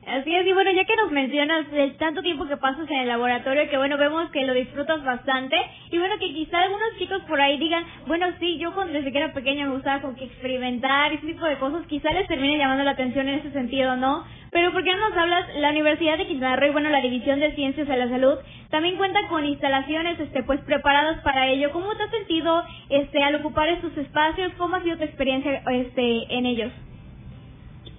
[0.07, 3.09] Así es, y bueno, ya que nos mencionas el tanto tiempo que pasas en el
[3.09, 5.57] laboratorio, que bueno, vemos que lo disfrutas bastante,
[5.91, 9.19] y bueno, que quizá algunos chicos por ahí digan, bueno, sí, yo cuando desde que
[9.19, 12.85] era pequeño me gustaba como que experimentar ese tipo de cosas, quizá les termine llamando
[12.85, 14.25] la atención en ese sentido, ¿no?
[14.53, 15.45] Pero ¿por qué no nos hablas?
[15.57, 18.39] La Universidad de Quintana Roo y bueno, la División de Ciencias de la Salud
[18.71, 21.73] también cuenta con instalaciones este pues preparadas para ello.
[21.73, 24.53] ¿Cómo te has sentido este al ocupar estos espacios?
[24.57, 26.73] ¿Cómo ha sido tu experiencia este en ellos?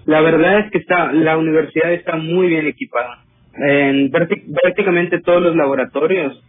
[0.08, 3.20] La verdad es que está la universidad está muy bien equipada.
[3.54, 6.42] En prácticamente todos los laboratorios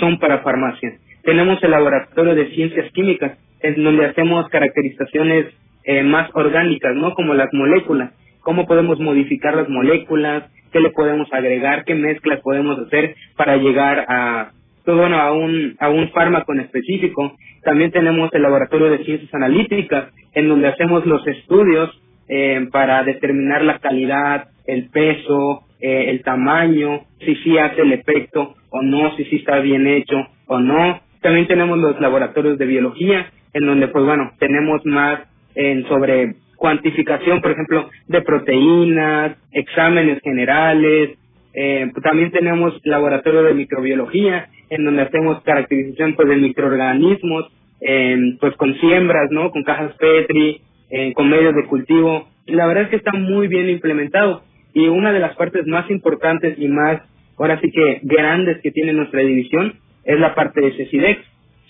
[0.00, 0.94] son para farmacia.
[1.22, 5.46] Tenemos el laboratorio de ciencias químicas, en donde hacemos caracterizaciones
[5.84, 7.12] eh, más orgánicas, ¿no?
[7.14, 8.12] Como las moléculas.
[8.40, 14.06] Cómo podemos modificar las moléculas, qué le podemos agregar, qué mezclas podemos hacer para llegar
[14.08, 14.52] a
[14.86, 17.36] pues bueno, a un, a un fármaco en específico.
[17.62, 23.62] También tenemos el laboratorio de ciencias analíticas, en donde hacemos los estudios eh, para determinar
[23.62, 29.24] la calidad, el peso, eh, el tamaño, si sí hace el efecto o no, si
[29.24, 31.00] sí está bien hecho o no.
[31.20, 35.20] También tenemos los laboratorios de biología, en donde, pues bueno, tenemos más
[35.54, 41.18] en sobre cuantificación, por ejemplo, de proteínas, exámenes generales.
[41.54, 48.54] Eh, también tenemos laboratorio de microbiología, en donde hacemos caracterización pues de microorganismos, eh, pues
[48.56, 49.50] con siembras, ¿no?
[49.50, 50.60] Con cajas Petri,
[50.92, 52.28] eh, con medios de cultivo.
[52.46, 56.58] La verdad es que está muy bien implementado y una de las partes más importantes
[56.58, 57.00] y más,
[57.38, 59.74] ahora sí que grandes que tiene nuestra división
[60.04, 61.20] es la parte de CECIDEX.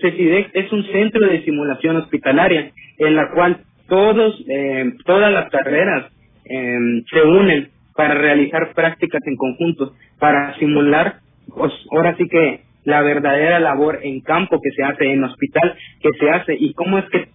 [0.01, 6.11] CECIDEX es un centro de simulación hospitalaria en la cual todos, eh, todas las carreras
[6.45, 6.79] eh,
[7.11, 11.21] se unen para realizar prácticas en conjunto, para simular,
[11.55, 16.11] pues ahora sí que la verdadera labor en campo que se hace en hospital, que
[16.19, 17.29] se hace y cómo es que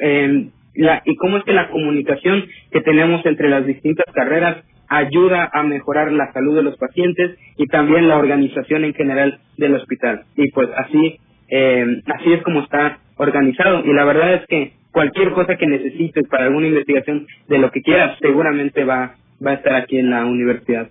[0.00, 5.50] eh, la, y cómo es que la comunicación que tenemos entre las distintas carreras ayuda
[5.52, 10.24] a mejorar la salud de los pacientes y también la organización en general del hospital.
[10.36, 13.84] Y pues así, eh, así es como está organizado.
[13.84, 17.82] Y la verdad es que cualquier cosa que necesites para alguna investigación de lo que
[17.82, 20.88] quieras, seguramente va, va a estar aquí en la universidad.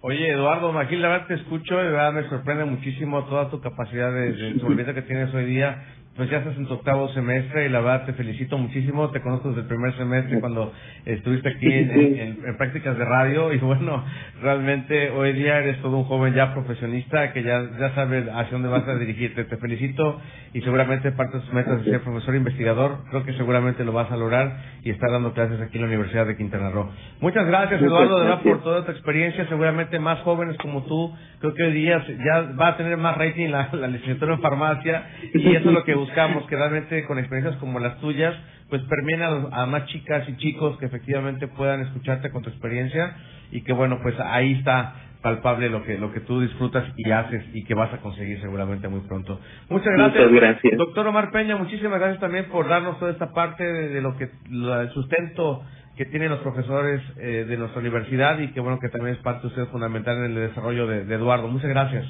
[0.00, 4.12] Oye, Eduardo, aquí la verdad te escucho y verdad me sorprende muchísimo toda tu capacidad
[4.12, 5.82] de, de que tienes hoy día
[6.16, 9.10] pues ya estás en tu octavo semestre y la verdad te felicito muchísimo.
[9.10, 10.72] Te conozco desde el primer semestre cuando
[11.04, 14.02] estuviste aquí en, prácticas de radio y bueno,
[14.40, 18.68] realmente hoy día eres todo un joven ya profesionista que ya, ya sabes hacia dónde
[18.68, 19.44] vas a dirigirte.
[19.44, 20.18] Te felicito
[20.54, 22.98] y seguramente parte de tus metas de ser profesor investigador.
[23.10, 26.26] Creo que seguramente lo vas a lograr y estar dando clases aquí en la Universidad
[26.26, 26.88] de Quintana Roo.
[27.20, 29.46] Muchas gracias Eduardo de verdad por toda tu experiencia.
[29.48, 33.48] Seguramente más jóvenes como tú, creo que hoy día ya va a tener más rating
[33.50, 37.56] la, la licenciatura en farmacia y eso es lo que buscamos que realmente con experiencias
[37.58, 38.34] como las tuyas,
[38.68, 43.16] pues permien a, más chicas y chicos que efectivamente puedan escucharte con tu experiencia
[43.50, 47.42] y que bueno, pues ahí está palpable lo que lo que tú disfrutas y haces
[47.52, 49.40] y que vas a conseguir seguramente muy pronto.
[49.68, 50.32] Muchas gracias.
[50.32, 50.78] gracias.
[50.78, 54.90] Doctor Omar Peña, muchísimas gracias también por darnos toda esta parte de, lo que el
[54.92, 55.64] sustento
[55.96, 59.48] que tienen los profesores eh, de nuestra universidad y que bueno que también es parte
[59.48, 61.48] de fundamental en el desarrollo de Eduardo.
[61.48, 62.04] Muchas gracias.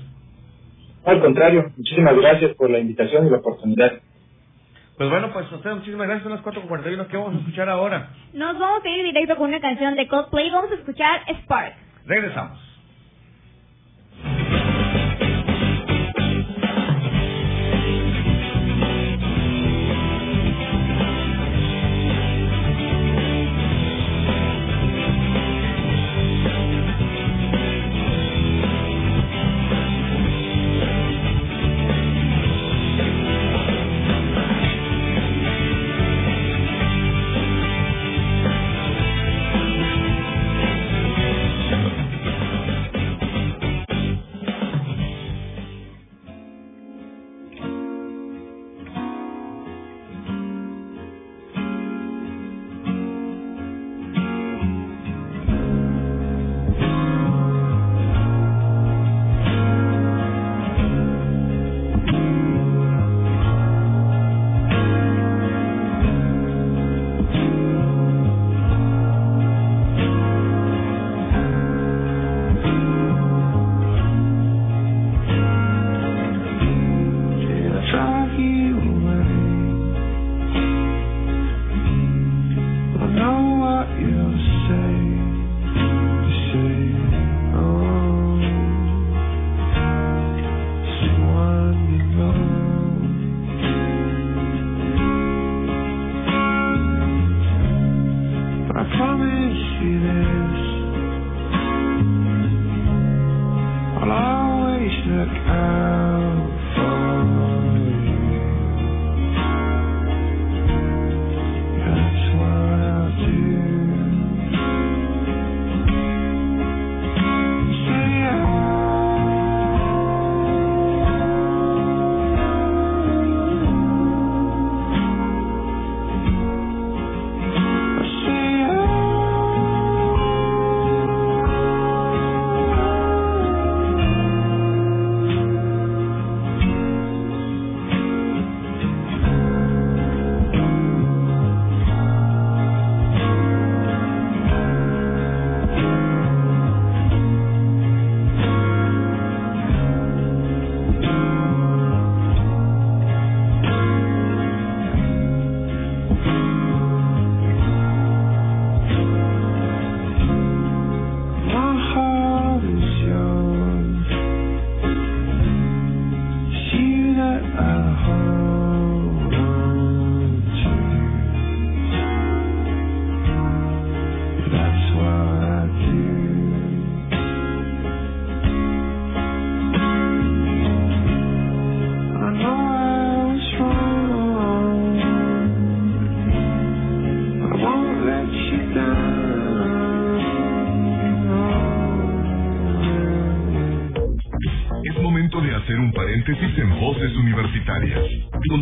[1.07, 3.93] Al contrario, muchísimas gracias por la invitación y la oportunidad.
[4.99, 6.25] Pues bueno, pues a ustedes muchísimas gracias.
[6.25, 7.07] Son las 4.41.
[7.07, 8.11] ¿Qué vamos a escuchar ahora?
[8.33, 10.51] Nos vamos a ir directo con una canción de Coldplay.
[10.51, 11.75] Vamos a escuchar Spark.
[12.07, 12.59] Regresamos.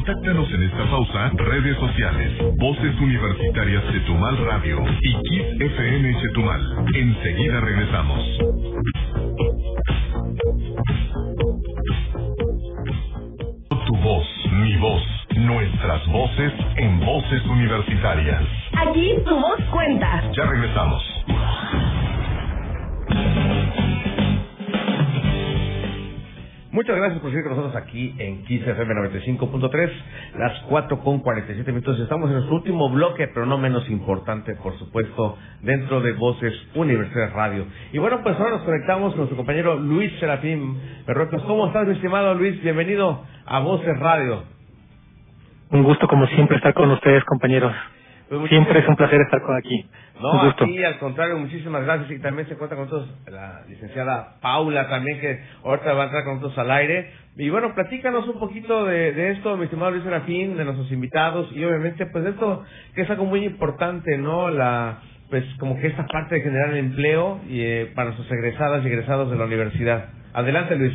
[0.05, 6.61] Contáctanos en esta pausa, redes sociales, Voces Universitarias Chetumal Radio y Kiss FM Chetumal.
[6.95, 8.21] Enseguida regresamos.
[27.95, 29.91] Aquí en Kiss FM 95.3,
[30.37, 31.97] las 4 con 47 minutos.
[32.01, 37.33] Estamos en nuestro último bloque, pero no menos importante, por supuesto, dentro de Voces Universidad
[37.33, 37.67] Radio.
[37.93, 40.77] Y bueno, pues ahora nos conectamos con nuestro compañero Luis Serafín
[41.07, 41.43] Berrocos.
[41.45, 42.61] ¿Cómo estás, mi estimado Luis?
[42.65, 44.43] Bienvenido a Voces Radio.
[45.71, 47.73] Un gusto, como siempre, estar con ustedes, compañeros.
[48.29, 49.87] Pues Siempre es un placer estar con aquí.
[50.21, 50.65] No, un gusto.
[50.65, 52.11] aquí al contrario, muchísimas gracias.
[52.11, 56.25] Y también se encuentra con nosotros la licenciada Paula también, que ahorita va a entrar
[56.25, 57.13] con nosotros al aire.
[57.37, 61.51] Y bueno, platícanos un poquito de, de esto, mi estimado Luis Serafín, de nuestros invitados
[61.53, 62.65] y obviamente pues de esto
[62.95, 64.49] que es algo muy importante, ¿no?
[64.51, 65.01] La
[65.31, 69.31] pues como que esta parte de generar empleo y, eh, para sus egresadas y egresados
[69.31, 70.11] de la universidad.
[70.33, 70.95] Adelante, Luis.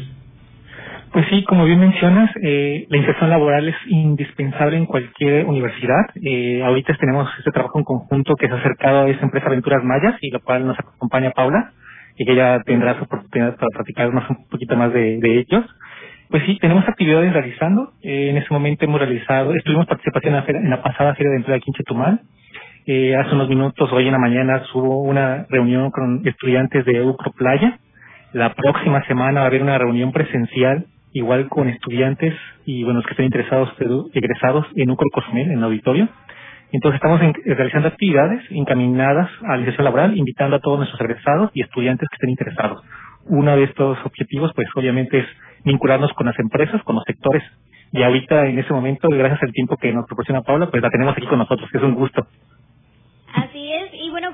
[1.14, 6.05] Pues sí, como bien mencionas, eh, la inserción laboral es indispensable en cualquier universidad.
[6.22, 9.84] Eh, ahorita tenemos este trabajo en conjunto que se ha acercado a esta empresa Aventuras
[9.84, 11.72] Mayas y lo cual nos acompaña Paula
[12.18, 15.66] y que ella tendrá su oportunidad para platicarnos un poquito más de, de ellos.
[16.30, 17.93] Pues sí, tenemos actividades realizando.
[18.03, 21.32] Eh, en este momento hemos realizado, estuvimos participación en la, feria- en la pasada Feria
[21.32, 22.22] de Empleo aquí en Chetumal.
[22.88, 27.32] Eh, hace unos minutos, hoy en la mañana, hubo una reunión con estudiantes de Ucro
[27.34, 27.80] Playa.
[28.34, 32.36] La próxima semana va a haber una reunión presencial, igual con estudiantes
[32.66, 33.70] y bueno, los que estén interesados,
[34.14, 36.07] egresados en Ucro Cozumel, en el auditorio.
[36.72, 41.51] Entonces estamos en- realizando actividades encaminadas a la inserción laboral, invitando a todos nuestros egresados
[41.53, 42.84] y estudiantes que estén interesados.
[43.26, 45.26] Uno de estos objetivos, pues obviamente es
[45.66, 47.43] vincularnos con las empresas, con los sectores.
[47.91, 51.18] Y ahorita, en ese momento, gracias al tiempo que nos proporciona Paula, pues la tenemos
[51.18, 52.28] aquí con nosotros, que es un gusto.
[53.34, 53.59] Así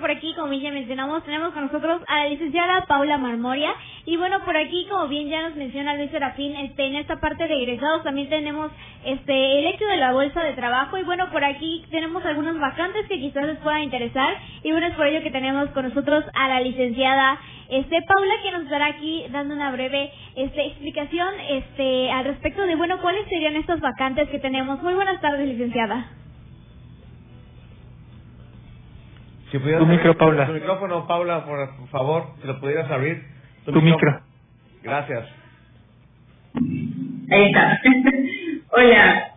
[0.05, 3.73] por aquí, como ya mencionamos, tenemos con nosotros a la licenciada Paula Marmoria.
[4.05, 7.47] Y bueno, por aquí, como bien ya nos menciona Luis Serafín, este, en esta parte
[7.47, 8.69] de egresados también tenemos
[9.03, 10.95] este el hecho de la bolsa de trabajo.
[10.99, 14.37] Y bueno, por aquí tenemos algunos vacantes que quizás les puedan interesar.
[14.61, 17.39] Y bueno, es por ello que tenemos con nosotros a la licenciada
[17.69, 22.75] este Paula, que nos estará aquí dando una breve este explicación este al respecto de,
[22.75, 24.83] bueno, cuáles serían estas vacantes que tenemos.
[24.83, 26.24] Muy buenas tardes, licenciada.
[29.55, 30.47] Si pudieras Tu micro, Paula.
[30.47, 33.23] Tu micrófono, Paula, por, por favor, si lo pudieras abrir.
[33.63, 34.19] Tu micro.
[34.83, 35.29] Gracias.
[37.31, 37.79] Ahí está.
[38.71, 39.27] Hola,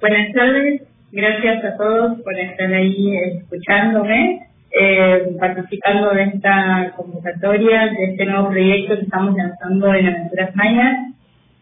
[0.00, 0.82] buenas tardes.
[1.12, 4.40] Gracias a todos por estar ahí escuchándome,
[4.72, 10.96] eh, participando de esta convocatoria, de este nuevo proyecto que estamos lanzando en Aventuras Mayas.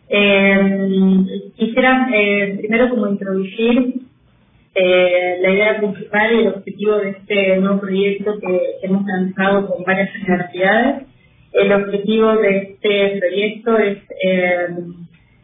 [0.09, 4.07] Eh, quisiera eh, primero como introducir
[4.77, 9.69] eh, la idea principal y el objetivo de este nuevo proyecto que, que hemos lanzado
[9.69, 11.05] con varias universidades.
[11.53, 14.67] El objetivo de este proyecto es eh,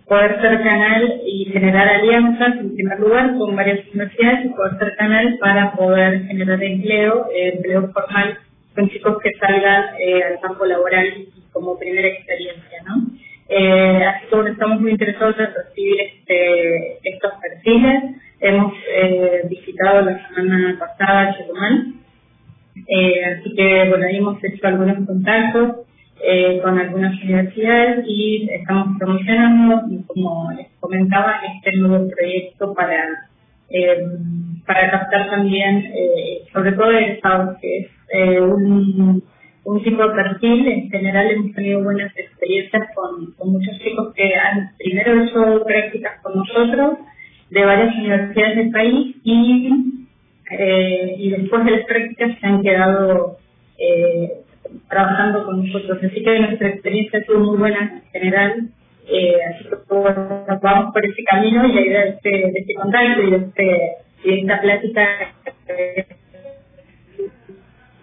[0.07, 4.97] poder ser canal y generar alianzas, en primer lugar, con varias universidades y poder ser
[4.97, 8.39] canal para poder generar empleo, eh, empleo formal
[8.75, 11.07] con chicos que salgan eh, al campo laboral
[11.53, 13.07] como primera experiencia, ¿no?
[13.49, 18.03] Eh, así que bueno, estamos muy interesados en recibir este, estos perfiles.
[18.45, 21.95] Hemos eh, visitado la semana pasada Chetumal,
[22.89, 25.87] eh, así que bueno, hemos hecho algunos contactos
[26.21, 33.07] eh, con algunas universidades y estamos promocionando, como les comentaba, este nuevo proyecto para
[33.71, 34.07] eh,
[34.67, 39.23] para captar también, eh, sobre todo egresados, que es eh, un,
[39.65, 40.67] un tipo de perfil.
[40.67, 46.21] En general hemos tenido buenas experiencias con, con muchos chicos que han primero hecho prácticas
[46.23, 46.99] con nosotros
[47.53, 49.71] de varias universidades del país y,
[50.59, 53.37] eh, y después de las prácticas se han quedado
[53.79, 54.33] eh,
[54.89, 55.99] trabajando con nosotros.
[56.03, 58.69] Así que nuestra experiencia ha sido muy buena en general.
[59.07, 62.75] Eh, así que bueno, vamos por ese camino y la idea de este, de este
[62.75, 63.63] contacto y de, este,
[64.25, 65.09] de esta plática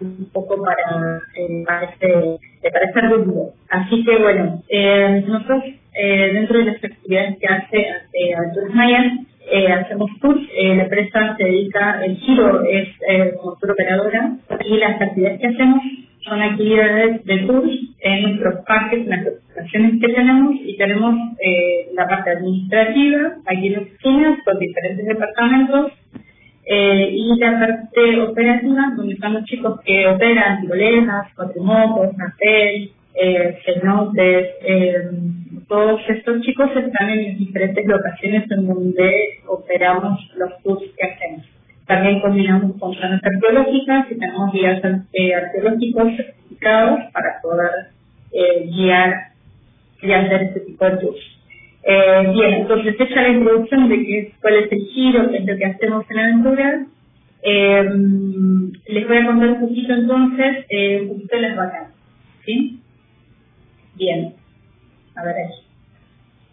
[0.00, 2.38] un poco para, eh, para, este,
[2.72, 3.54] para este rumbo.
[3.68, 7.78] Así que bueno, eh, nosotros eh, dentro de las actividades que hace
[8.12, 9.12] eh, Aventuras Mayas,
[9.50, 14.36] eh, hacemos tours, eh, la empresa se dedica, el giro es eh, como tour operadora
[14.64, 15.82] y las actividades que hacemos
[16.20, 21.88] son actividades de tours en nuestros parques, en las operaciones que tenemos y tenemos eh,
[21.94, 25.92] la parte administrativa aquí en oficinas con diferentes departamentos
[26.64, 33.58] eh, y la parte operativa donde están los chicos que operan tiroleras, cuatrimotos, nacel, eh,
[33.64, 35.10] cenotes, eh,
[35.70, 39.12] todos estos chicos están en diferentes locaciones en donde
[39.46, 41.46] operamos los tours que hacemos.
[41.86, 47.70] También combinamos con zonas arqueológicas y tenemos guías eh, arqueológicos certificados para poder
[48.32, 49.14] eh, guiar
[50.02, 51.20] y hacer este tipo de tours.
[51.84, 55.56] Eh, bien, entonces hecha la introducción de qué, cuál es el giro, qué es lo
[55.56, 56.86] que hacemos en aventuras,
[57.44, 57.90] eh,
[58.86, 61.94] les voy a contar un poquito entonces, eh, un poquito de las vacancias.
[62.44, 62.80] ¿Sí?
[63.94, 64.39] Bien.
[65.16, 65.36] A ver.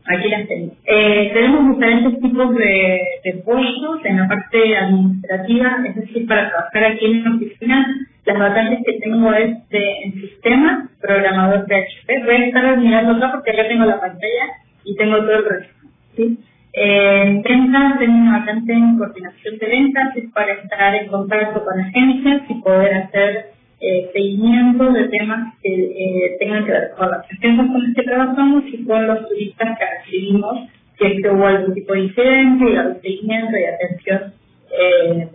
[0.09, 0.73] Aquí las tengo.
[0.85, 6.85] Eh, tenemos diferentes tipos de, de puestos en la parte administrativa, es decir, para trabajar
[6.85, 12.25] aquí en la oficina, las vacantes que tengo es de en sistema, programador PHP.
[12.25, 14.45] Voy a estar mirando acá porque acá tengo la pantalla
[14.85, 15.87] y tengo todo el resto.
[16.15, 16.39] ¿sí?
[16.73, 21.79] Eh, ventas, tengo una vacante en coordinación de ventas, es para estar en contacto con
[21.79, 27.19] agencias y poder hacer eh, seguimiento de temas que eh, tengan que ver con las
[27.25, 31.45] agencias con las que trabajamos y con los turistas que recibimos, si es que hubo
[31.45, 34.33] algún tipo de incidente y el seguimiento y atención
[34.71, 35.27] eh,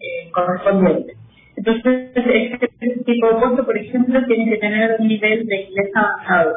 [0.00, 1.14] eh, correspondiente.
[1.56, 2.68] Entonces, este
[3.04, 6.54] tipo de puesto, por ejemplo, tiene que tener un nivel de inglés avanzado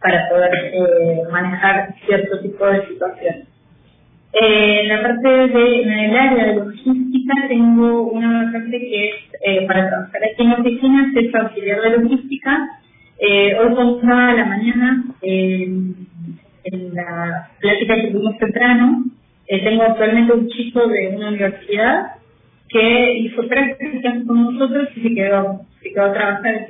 [0.00, 3.53] para poder manejar cierto tipo de situaciones.
[4.40, 9.14] Eh, en la parte de, en el área de logística tengo una vacante que es
[9.42, 12.68] eh, para trabajar aquí en oficinas, es auxiliar de logística.
[13.18, 15.04] Eh, hoy contaba a la mañana
[16.64, 19.04] en la plática que tuvimos temprano,
[19.46, 22.12] eh, tengo actualmente un chico de una universidad
[22.68, 26.66] que hizo prácticas con nosotros y se quedó, se quedó a trabajar,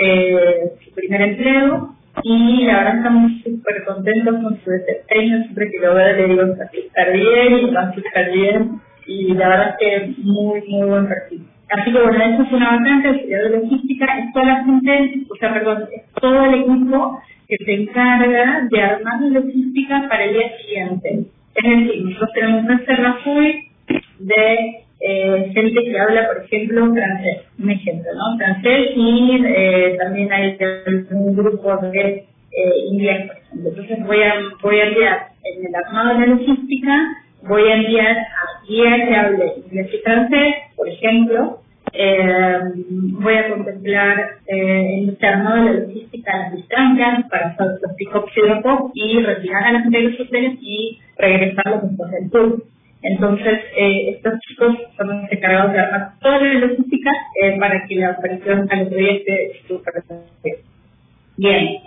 [0.00, 5.78] eh, su primer empleo y la verdad estamos súper contentos con su desempeño, siempre que
[5.78, 9.34] lo veo le digo que va a estar bien y va a estar bien y
[9.34, 11.46] la verdad es que muy, muy buen perfil.
[11.70, 15.54] Así que bueno, eso es una vacante de logística, es toda la gente, o sea,
[15.54, 20.50] perdón, es todo el equipo que se encarga de armar la logística para el día
[20.58, 21.26] siguiente.
[21.54, 23.46] Es decir, nosotros tenemos una reserva full
[24.18, 28.38] de eh, gente que habla, por ejemplo, francés, un ejemplo, ¿no?
[28.38, 30.56] Francés y eh, también hay
[31.10, 33.70] un grupo de eh, inglés, por ejemplo.
[33.70, 36.92] Entonces voy a, voy a enviar en el armado de la logística,
[37.42, 41.62] voy a enviar a guía que hable inglés y francés, por ejemplo,
[41.94, 42.60] eh,
[43.20, 47.94] voy a contemplar eh, en este armado de la logística las distancias para hacer los
[47.96, 48.40] pick-ups y
[48.94, 52.64] y retirar a las gente y regresarlos después del tour.
[53.02, 57.10] Entonces, eh, estos chicos son los encargados de armar toda la logística
[57.42, 59.94] eh, para que la operación al otro esté súper
[61.36, 61.78] Bien.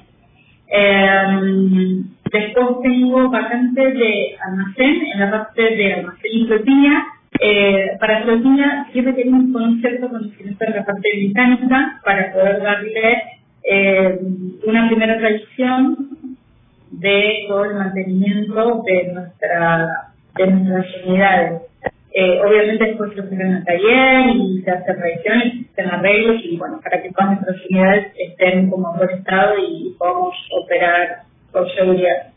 [0.67, 7.03] Eh, después tengo vacantes de almacén, en la parte de almacén y flotilla.
[7.39, 13.23] Eh, para flotilla siempre con un cierto conocimiento en la parte mecánica para poder darle
[13.63, 14.19] eh,
[14.65, 15.97] una primera revisión
[16.91, 21.61] de todo el mantenimiento de nuestra de nuestras unidades.
[22.17, 26.55] Eh, obviamente después se en el taller y se hacen revisiones, se hacen arreglos y
[26.57, 31.67] bueno, para que todas nuestras unidades estén como en buen estado y podamos operar con
[31.69, 32.31] seguridad.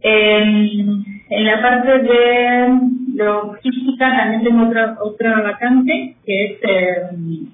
[0.00, 2.68] En, en la parte de
[3.14, 7.46] logística también tengo otra, otra vacante que es eh,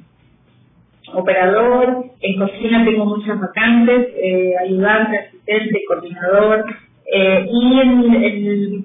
[1.12, 6.64] operador, en cocina tengo muchas vacantes, eh, ayudante, asistente, coordinador,
[7.12, 8.85] eh, y en el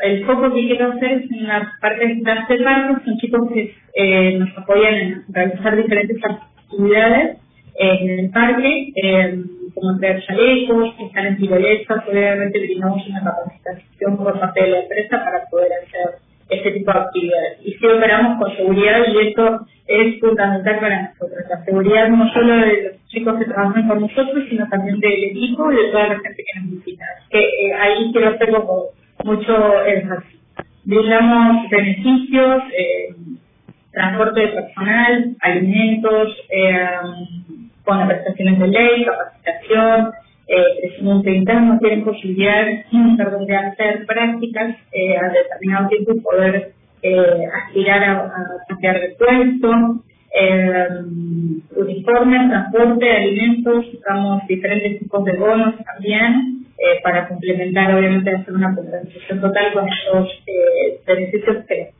[0.00, 3.74] el foco que quiero hacer es en la parte de este barco, son chicos que
[3.94, 7.38] eh, nos apoyan en realizar diferentes actividades
[7.78, 9.40] en el parque, eh,
[9.74, 15.24] como traer chalecos, estar en tirolesas, obviamente brindamos una capacitación por parte de la empresa
[15.24, 17.58] para poder hacer este tipo de actividades.
[17.62, 21.44] Y si operamos con seguridad y esto es fundamental para nosotros.
[21.48, 25.70] La seguridad no solo de los chicos que trabajan con nosotros, sino también del equipo
[25.70, 27.04] y de toda la gente que nos visita.
[27.30, 30.40] Que eh, ahí quiero hacerlo con mucho énfasis.
[30.84, 33.14] Brindamos beneficios, eh,
[33.92, 36.86] transporte de personal, alimentos, eh,
[37.84, 40.12] con prestaciones de ley, capacitación,
[40.46, 47.44] eh, crecimiento interno, tienen posibilidades de hacer prácticas eh, a determinado tiempo y poder eh,
[47.64, 48.32] aspirar a,
[48.68, 50.02] cambiar de puesto,
[50.34, 50.88] eh,
[51.76, 58.74] uniformes, transporte, alimentos, usamos diferentes tipos de bonos también eh, para complementar, obviamente, hacer una
[58.74, 61.90] compensación total con estos eh, beneficios que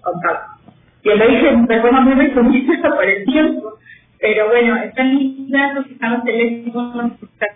[0.00, 0.58] contaba.
[1.02, 3.78] Y lo dije de forma muy resumida por el tiempo,
[4.20, 7.48] pero bueno, están mis datos, están los teléfonos, están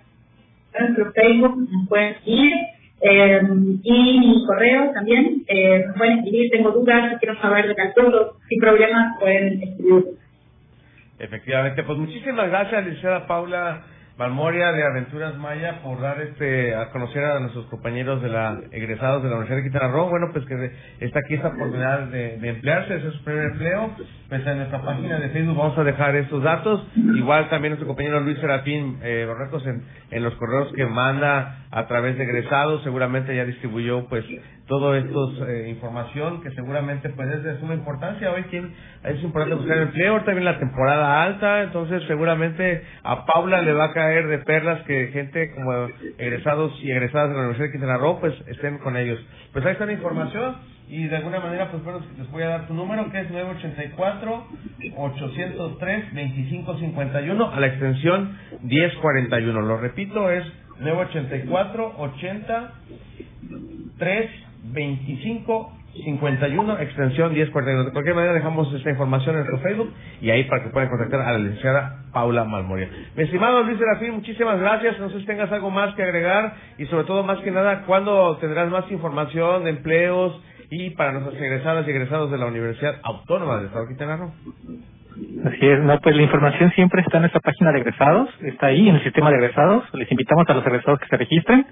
[0.80, 2.52] nuestro Facebook, nos pueden seguir.
[3.00, 3.40] Eh,
[3.82, 8.36] y mi correo también, eh, me pueden escribir, tengo dudas, si quiero saber de calculo,
[8.48, 10.04] sin problemas pueden escribir.
[11.18, 13.82] Efectivamente, pues muchísimas gracias, licenciada Paula
[14.16, 19.24] Valmoria de Aventuras Maya por dar este a conocer a nuestros compañeros de la egresados
[19.24, 20.08] de la Universidad de Quintana Roo.
[20.08, 23.90] Bueno, pues que está aquí esta oportunidad de, de emplearse, ese es su primer empleo.
[24.28, 26.86] Pues en nuestra página de Facebook vamos a dejar estos datos.
[26.94, 31.88] Igual también nuestro compañero Luis Serafín eh, Borrecos en, en los correos que manda a
[31.88, 34.24] través de egresados, seguramente ya distribuyó pues
[34.66, 38.30] todo esto eh, información que seguramente pues es de suma importancia.
[38.30, 38.44] Hoy
[39.02, 43.92] es importante buscar empleo, también la temporada alta, entonces seguramente a Paula le va a
[43.92, 45.88] caer de perlas que gente como
[46.18, 49.18] egresados y egresadas de la Universidad de Quintana Roo pues estén con ellos.
[49.52, 50.56] Pues ahí está la información
[50.88, 54.46] y de alguna manera pues bueno les voy a dar tu número que es 984
[54.96, 60.44] 803 2551 a la extensión 1041 lo repito es
[60.80, 62.72] 984 80
[63.98, 64.30] 3
[64.64, 70.44] 25 51 extensión 1041 de cualquier manera dejamos esta información en nuestro Facebook y ahí
[70.44, 72.88] para que puedan contactar a la licenciada Paula Malmoria.
[73.16, 74.98] Mi estimado Luis Serafín muchísimas gracias.
[74.98, 78.36] No sé si tengas algo más que agregar y sobre todo más que nada cuándo
[78.38, 80.40] tendrás más información de empleos
[80.70, 84.30] y para nuestras egresadas y egresados de la Universidad Autónoma del Estado de Quintana.
[85.44, 88.88] Así es, no, pues la información siempre está en nuestra página de egresados, está ahí
[88.88, 91.64] en el sistema de egresados, les invitamos a los egresados que se registren,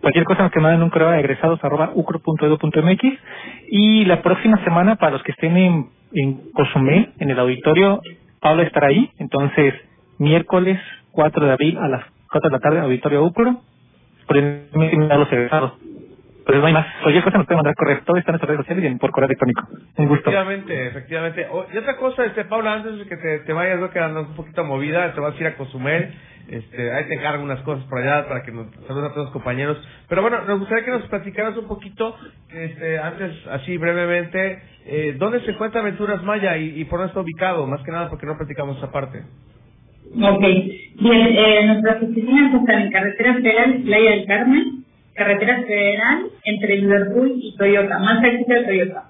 [0.00, 3.18] cualquier cosa nos que manden un correo a egresados.ucro.edu.mx
[3.70, 8.02] y la próxima semana para los que estén en, en Cozumel, en el auditorio,
[8.40, 9.72] Pablo estará ahí, entonces
[10.18, 10.78] miércoles
[11.12, 13.62] 4 de abril a las 4 de la tarde, auditorio UCRO,
[14.26, 14.68] por el
[15.10, 15.72] a los egresados.
[16.46, 16.86] Pero no hay más.
[17.02, 18.00] Cualquier cosa nos puede mandar correo.
[18.04, 19.62] Todo está en nuestras redes sociales y por correo electrónico.
[19.96, 20.30] Un gusto.
[20.30, 21.46] Efectivamente, efectivamente.
[21.72, 24.34] y otra cosa, este Paula, antes de que te, te vayas, veo que andas un
[24.34, 26.14] poquito movida, te vas a ir a Cozumel.
[26.48, 29.30] Este, ahí te encargo unas cosas por allá para que nos saludes a todos los
[29.32, 29.78] compañeros.
[30.08, 32.14] Pero bueno, nos gustaría que nos platicaras un poquito,
[32.52, 37.20] este, antes, así brevemente, eh, ¿dónde se encuentra Aventuras Maya y, y por dónde está
[37.20, 37.66] ubicado?
[37.66, 39.22] Más que nada porque no platicamos esa parte.
[40.12, 40.44] Ok,
[41.00, 44.83] bien, eh, nuestras oficinas están en Carretera Federal, Playa del Carmen,
[45.14, 49.04] carretera federal entre Liverpool y Toyota, más cerca de Toyota.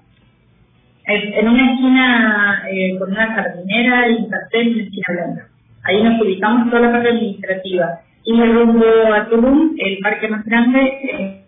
[1.07, 5.47] En una esquina eh, con una jardinera y un cartel en esquina blanca.
[5.83, 7.99] Ahí nos ubicamos toda la parte administrativa.
[8.23, 11.41] Y el rumbo a Tulum, el parque más grande, eh,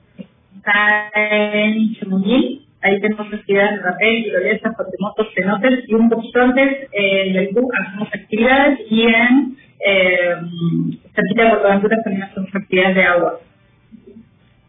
[0.56, 2.62] está en Chumuyín.
[2.84, 7.68] Ahí tenemos actividades de rapel, tirolesas, cuatrimotos, cenotes y un poquito antes eh, del BU
[7.82, 10.36] hacemos actividades y en eh,
[11.16, 13.40] cerquita de Portaventura también hacemos actividades de agua.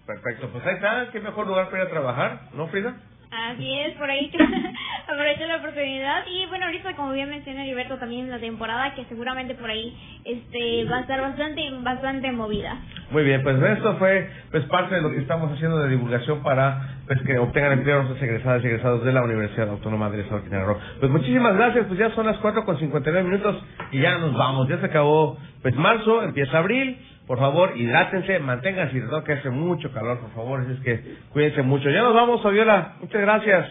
[0.09, 2.97] Perfecto, pues ahí está, qué mejor lugar para ir a trabajar, ¿no, Frida?
[3.31, 4.33] Así es, por ahí
[5.07, 9.55] aprovecho la oportunidad y bueno, ahorita como bien menciona Heriberto también la temporada que seguramente
[9.55, 9.95] por ahí
[10.25, 12.79] este va a estar bastante bastante movida.
[13.11, 17.01] Muy bien, pues esto fue pues parte de lo que estamos haciendo de divulgación para
[17.07, 20.43] pues que obtengan empleo los egresadas y egresados de la Universidad Autónoma del Estado de
[20.45, 20.79] Quintana Roo.
[21.01, 24.71] Pues muchísimas gracias, pues ya son las 4 con 59 minutos y ya nos vamos,
[24.71, 26.97] ya se acabó pues marzo, empieza abril
[27.29, 30.99] por favor, hidrátense, manténganse hidratados, que hace mucho calor, por favor, es que
[31.31, 31.91] cuídense mucho.
[31.91, 33.69] Ya nos vamos, Fabiola, muchas gracias.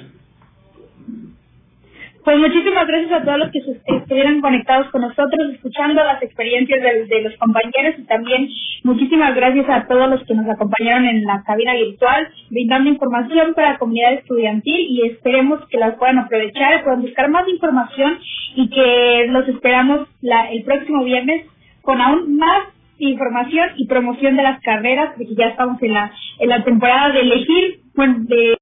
[2.23, 7.21] Pues muchísimas gracias a todos los que estuvieron conectados con nosotros, escuchando las experiencias de,
[7.21, 8.49] los compañeros y también
[8.83, 13.71] muchísimas gracias a todos los que nos acompañaron en la cabina virtual, brindando información para
[13.71, 18.19] la comunidad estudiantil y esperemos que las puedan aprovechar, puedan buscar más información
[18.55, 21.45] y que los esperamos la, el próximo viernes
[21.81, 26.49] con aún más información y promoción de las carreras, porque ya estamos en la, en
[26.49, 28.57] la temporada de elegir, bueno, de,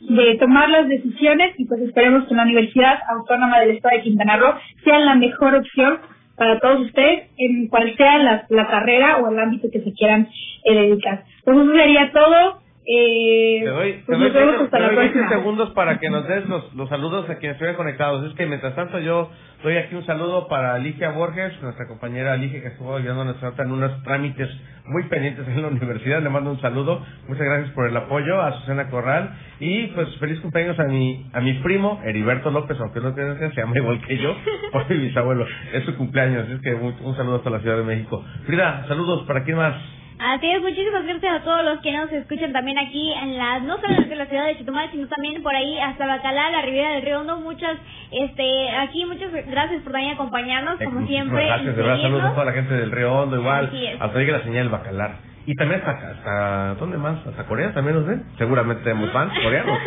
[0.00, 4.36] de tomar las decisiones y pues esperemos que la Universidad Autónoma del Estado de Quintana
[4.36, 4.54] Roo
[4.84, 5.98] sea la mejor opción
[6.36, 10.28] para todos ustedes en cual sea la, la carrera o el ámbito que se quieran
[10.64, 11.24] eh, dedicar.
[11.44, 12.63] Pues eso sería todo.
[12.86, 17.28] Eh, te doy, te pues doy, 20, segundos para que nos des los, los saludos
[17.30, 18.26] a quienes estuvieron conectados.
[18.26, 19.30] Es que mientras tanto yo
[19.62, 23.54] doy aquí un saludo para Alicia Borges, nuestra compañera Alicia que estuvo ayudando a nuestra
[23.64, 24.50] en unos trámites
[24.84, 26.22] muy pendientes en la universidad.
[26.22, 27.02] Le mando un saludo.
[27.26, 29.30] Muchas gracias por el apoyo a Susana Corral.
[29.60, 33.56] Y pues feliz cumpleaños a mi, a mi primo Heriberto López, aunque no tiene se
[33.56, 34.36] llama igual que yo,
[34.72, 35.46] por mi bisabuelo.
[35.72, 38.22] Es su cumpleaños, es que un, un saludo hasta la Ciudad de México.
[38.44, 39.74] Frida, saludos para quién más.
[40.18, 43.80] Así es, muchísimas gracias a todos los que nos escuchan también aquí en la, no
[43.80, 47.02] solo en la ciudad de Chetumal, sino también por ahí hasta Bacalá, la Ribera del
[47.02, 47.40] Río Hondo.
[47.40, 47.76] Muchas,
[48.12, 51.46] este, aquí muchas gracias por también acompañarnos, como siempre.
[51.46, 54.32] Gracias, de verdad, saludos a toda la gente del Río Hondo, igual, hasta ahí que
[54.32, 55.16] la señal Bacalar.
[55.46, 57.26] Y también hasta, hasta, ¿dónde más?
[57.26, 58.24] Hasta Corea también nos ven.
[58.38, 59.78] Seguramente tenemos fans coreanos.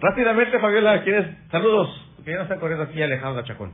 [0.00, 1.26] Rápidamente, Fabiola, ¿quieres?
[1.50, 1.88] Saludos,
[2.24, 3.72] que ya nos están corriendo aquí alejados a Chacón.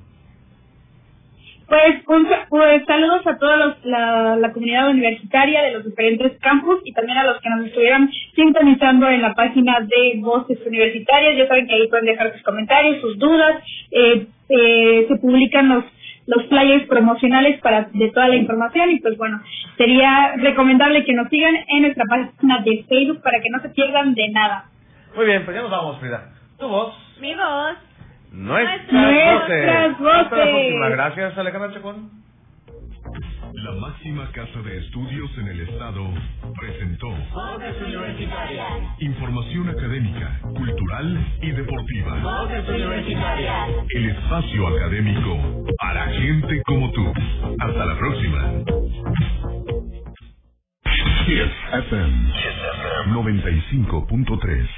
[1.71, 6.93] Pues, un, pues saludos a toda la, la, comunidad universitaria de los diferentes campus y
[6.93, 11.37] también a los que nos estuvieron sintonizando en la página de Voces Universitarias.
[11.37, 13.63] Ya saben que ahí pueden dejar sus comentarios, sus dudas.
[13.93, 15.85] Eh, eh, se publican los
[16.27, 19.41] los flyers promocionales para de toda la información y pues bueno,
[19.77, 24.15] sería recomendable que nos sigan en nuestra página de Facebook para que no se pierdan
[24.15, 24.65] de nada.
[25.17, 26.31] Muy bien, pues ya nos vamos, Frida.
[26.59, 26.95] Tu voz.
[27.21, 27.90] Mi voz.
[28.33, 30.17] Nuestras, Nuestras voces.
[30.25, 30.51] Hasta la voces.
[30.51, 30.89] próxima.
[30.91, 32.11] Gracias, Alejandra Chacón.
[33.55, 36.09] La máxima casa de estudios en el estado
[36.61, 37.09] presentó
[39.01, 42.47] información académica, cultural y deportiva.
[43.91, 47.13] El espacio académico para gente como tú.
[47.59, 48.53] Hasta la próxima.
[51.27, 52.33] Kiss FM
[53.09, 54.69] 95.3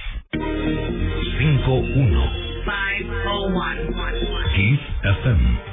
[1.38, 2.51] 51
[4.54, 5.71] Kiss FM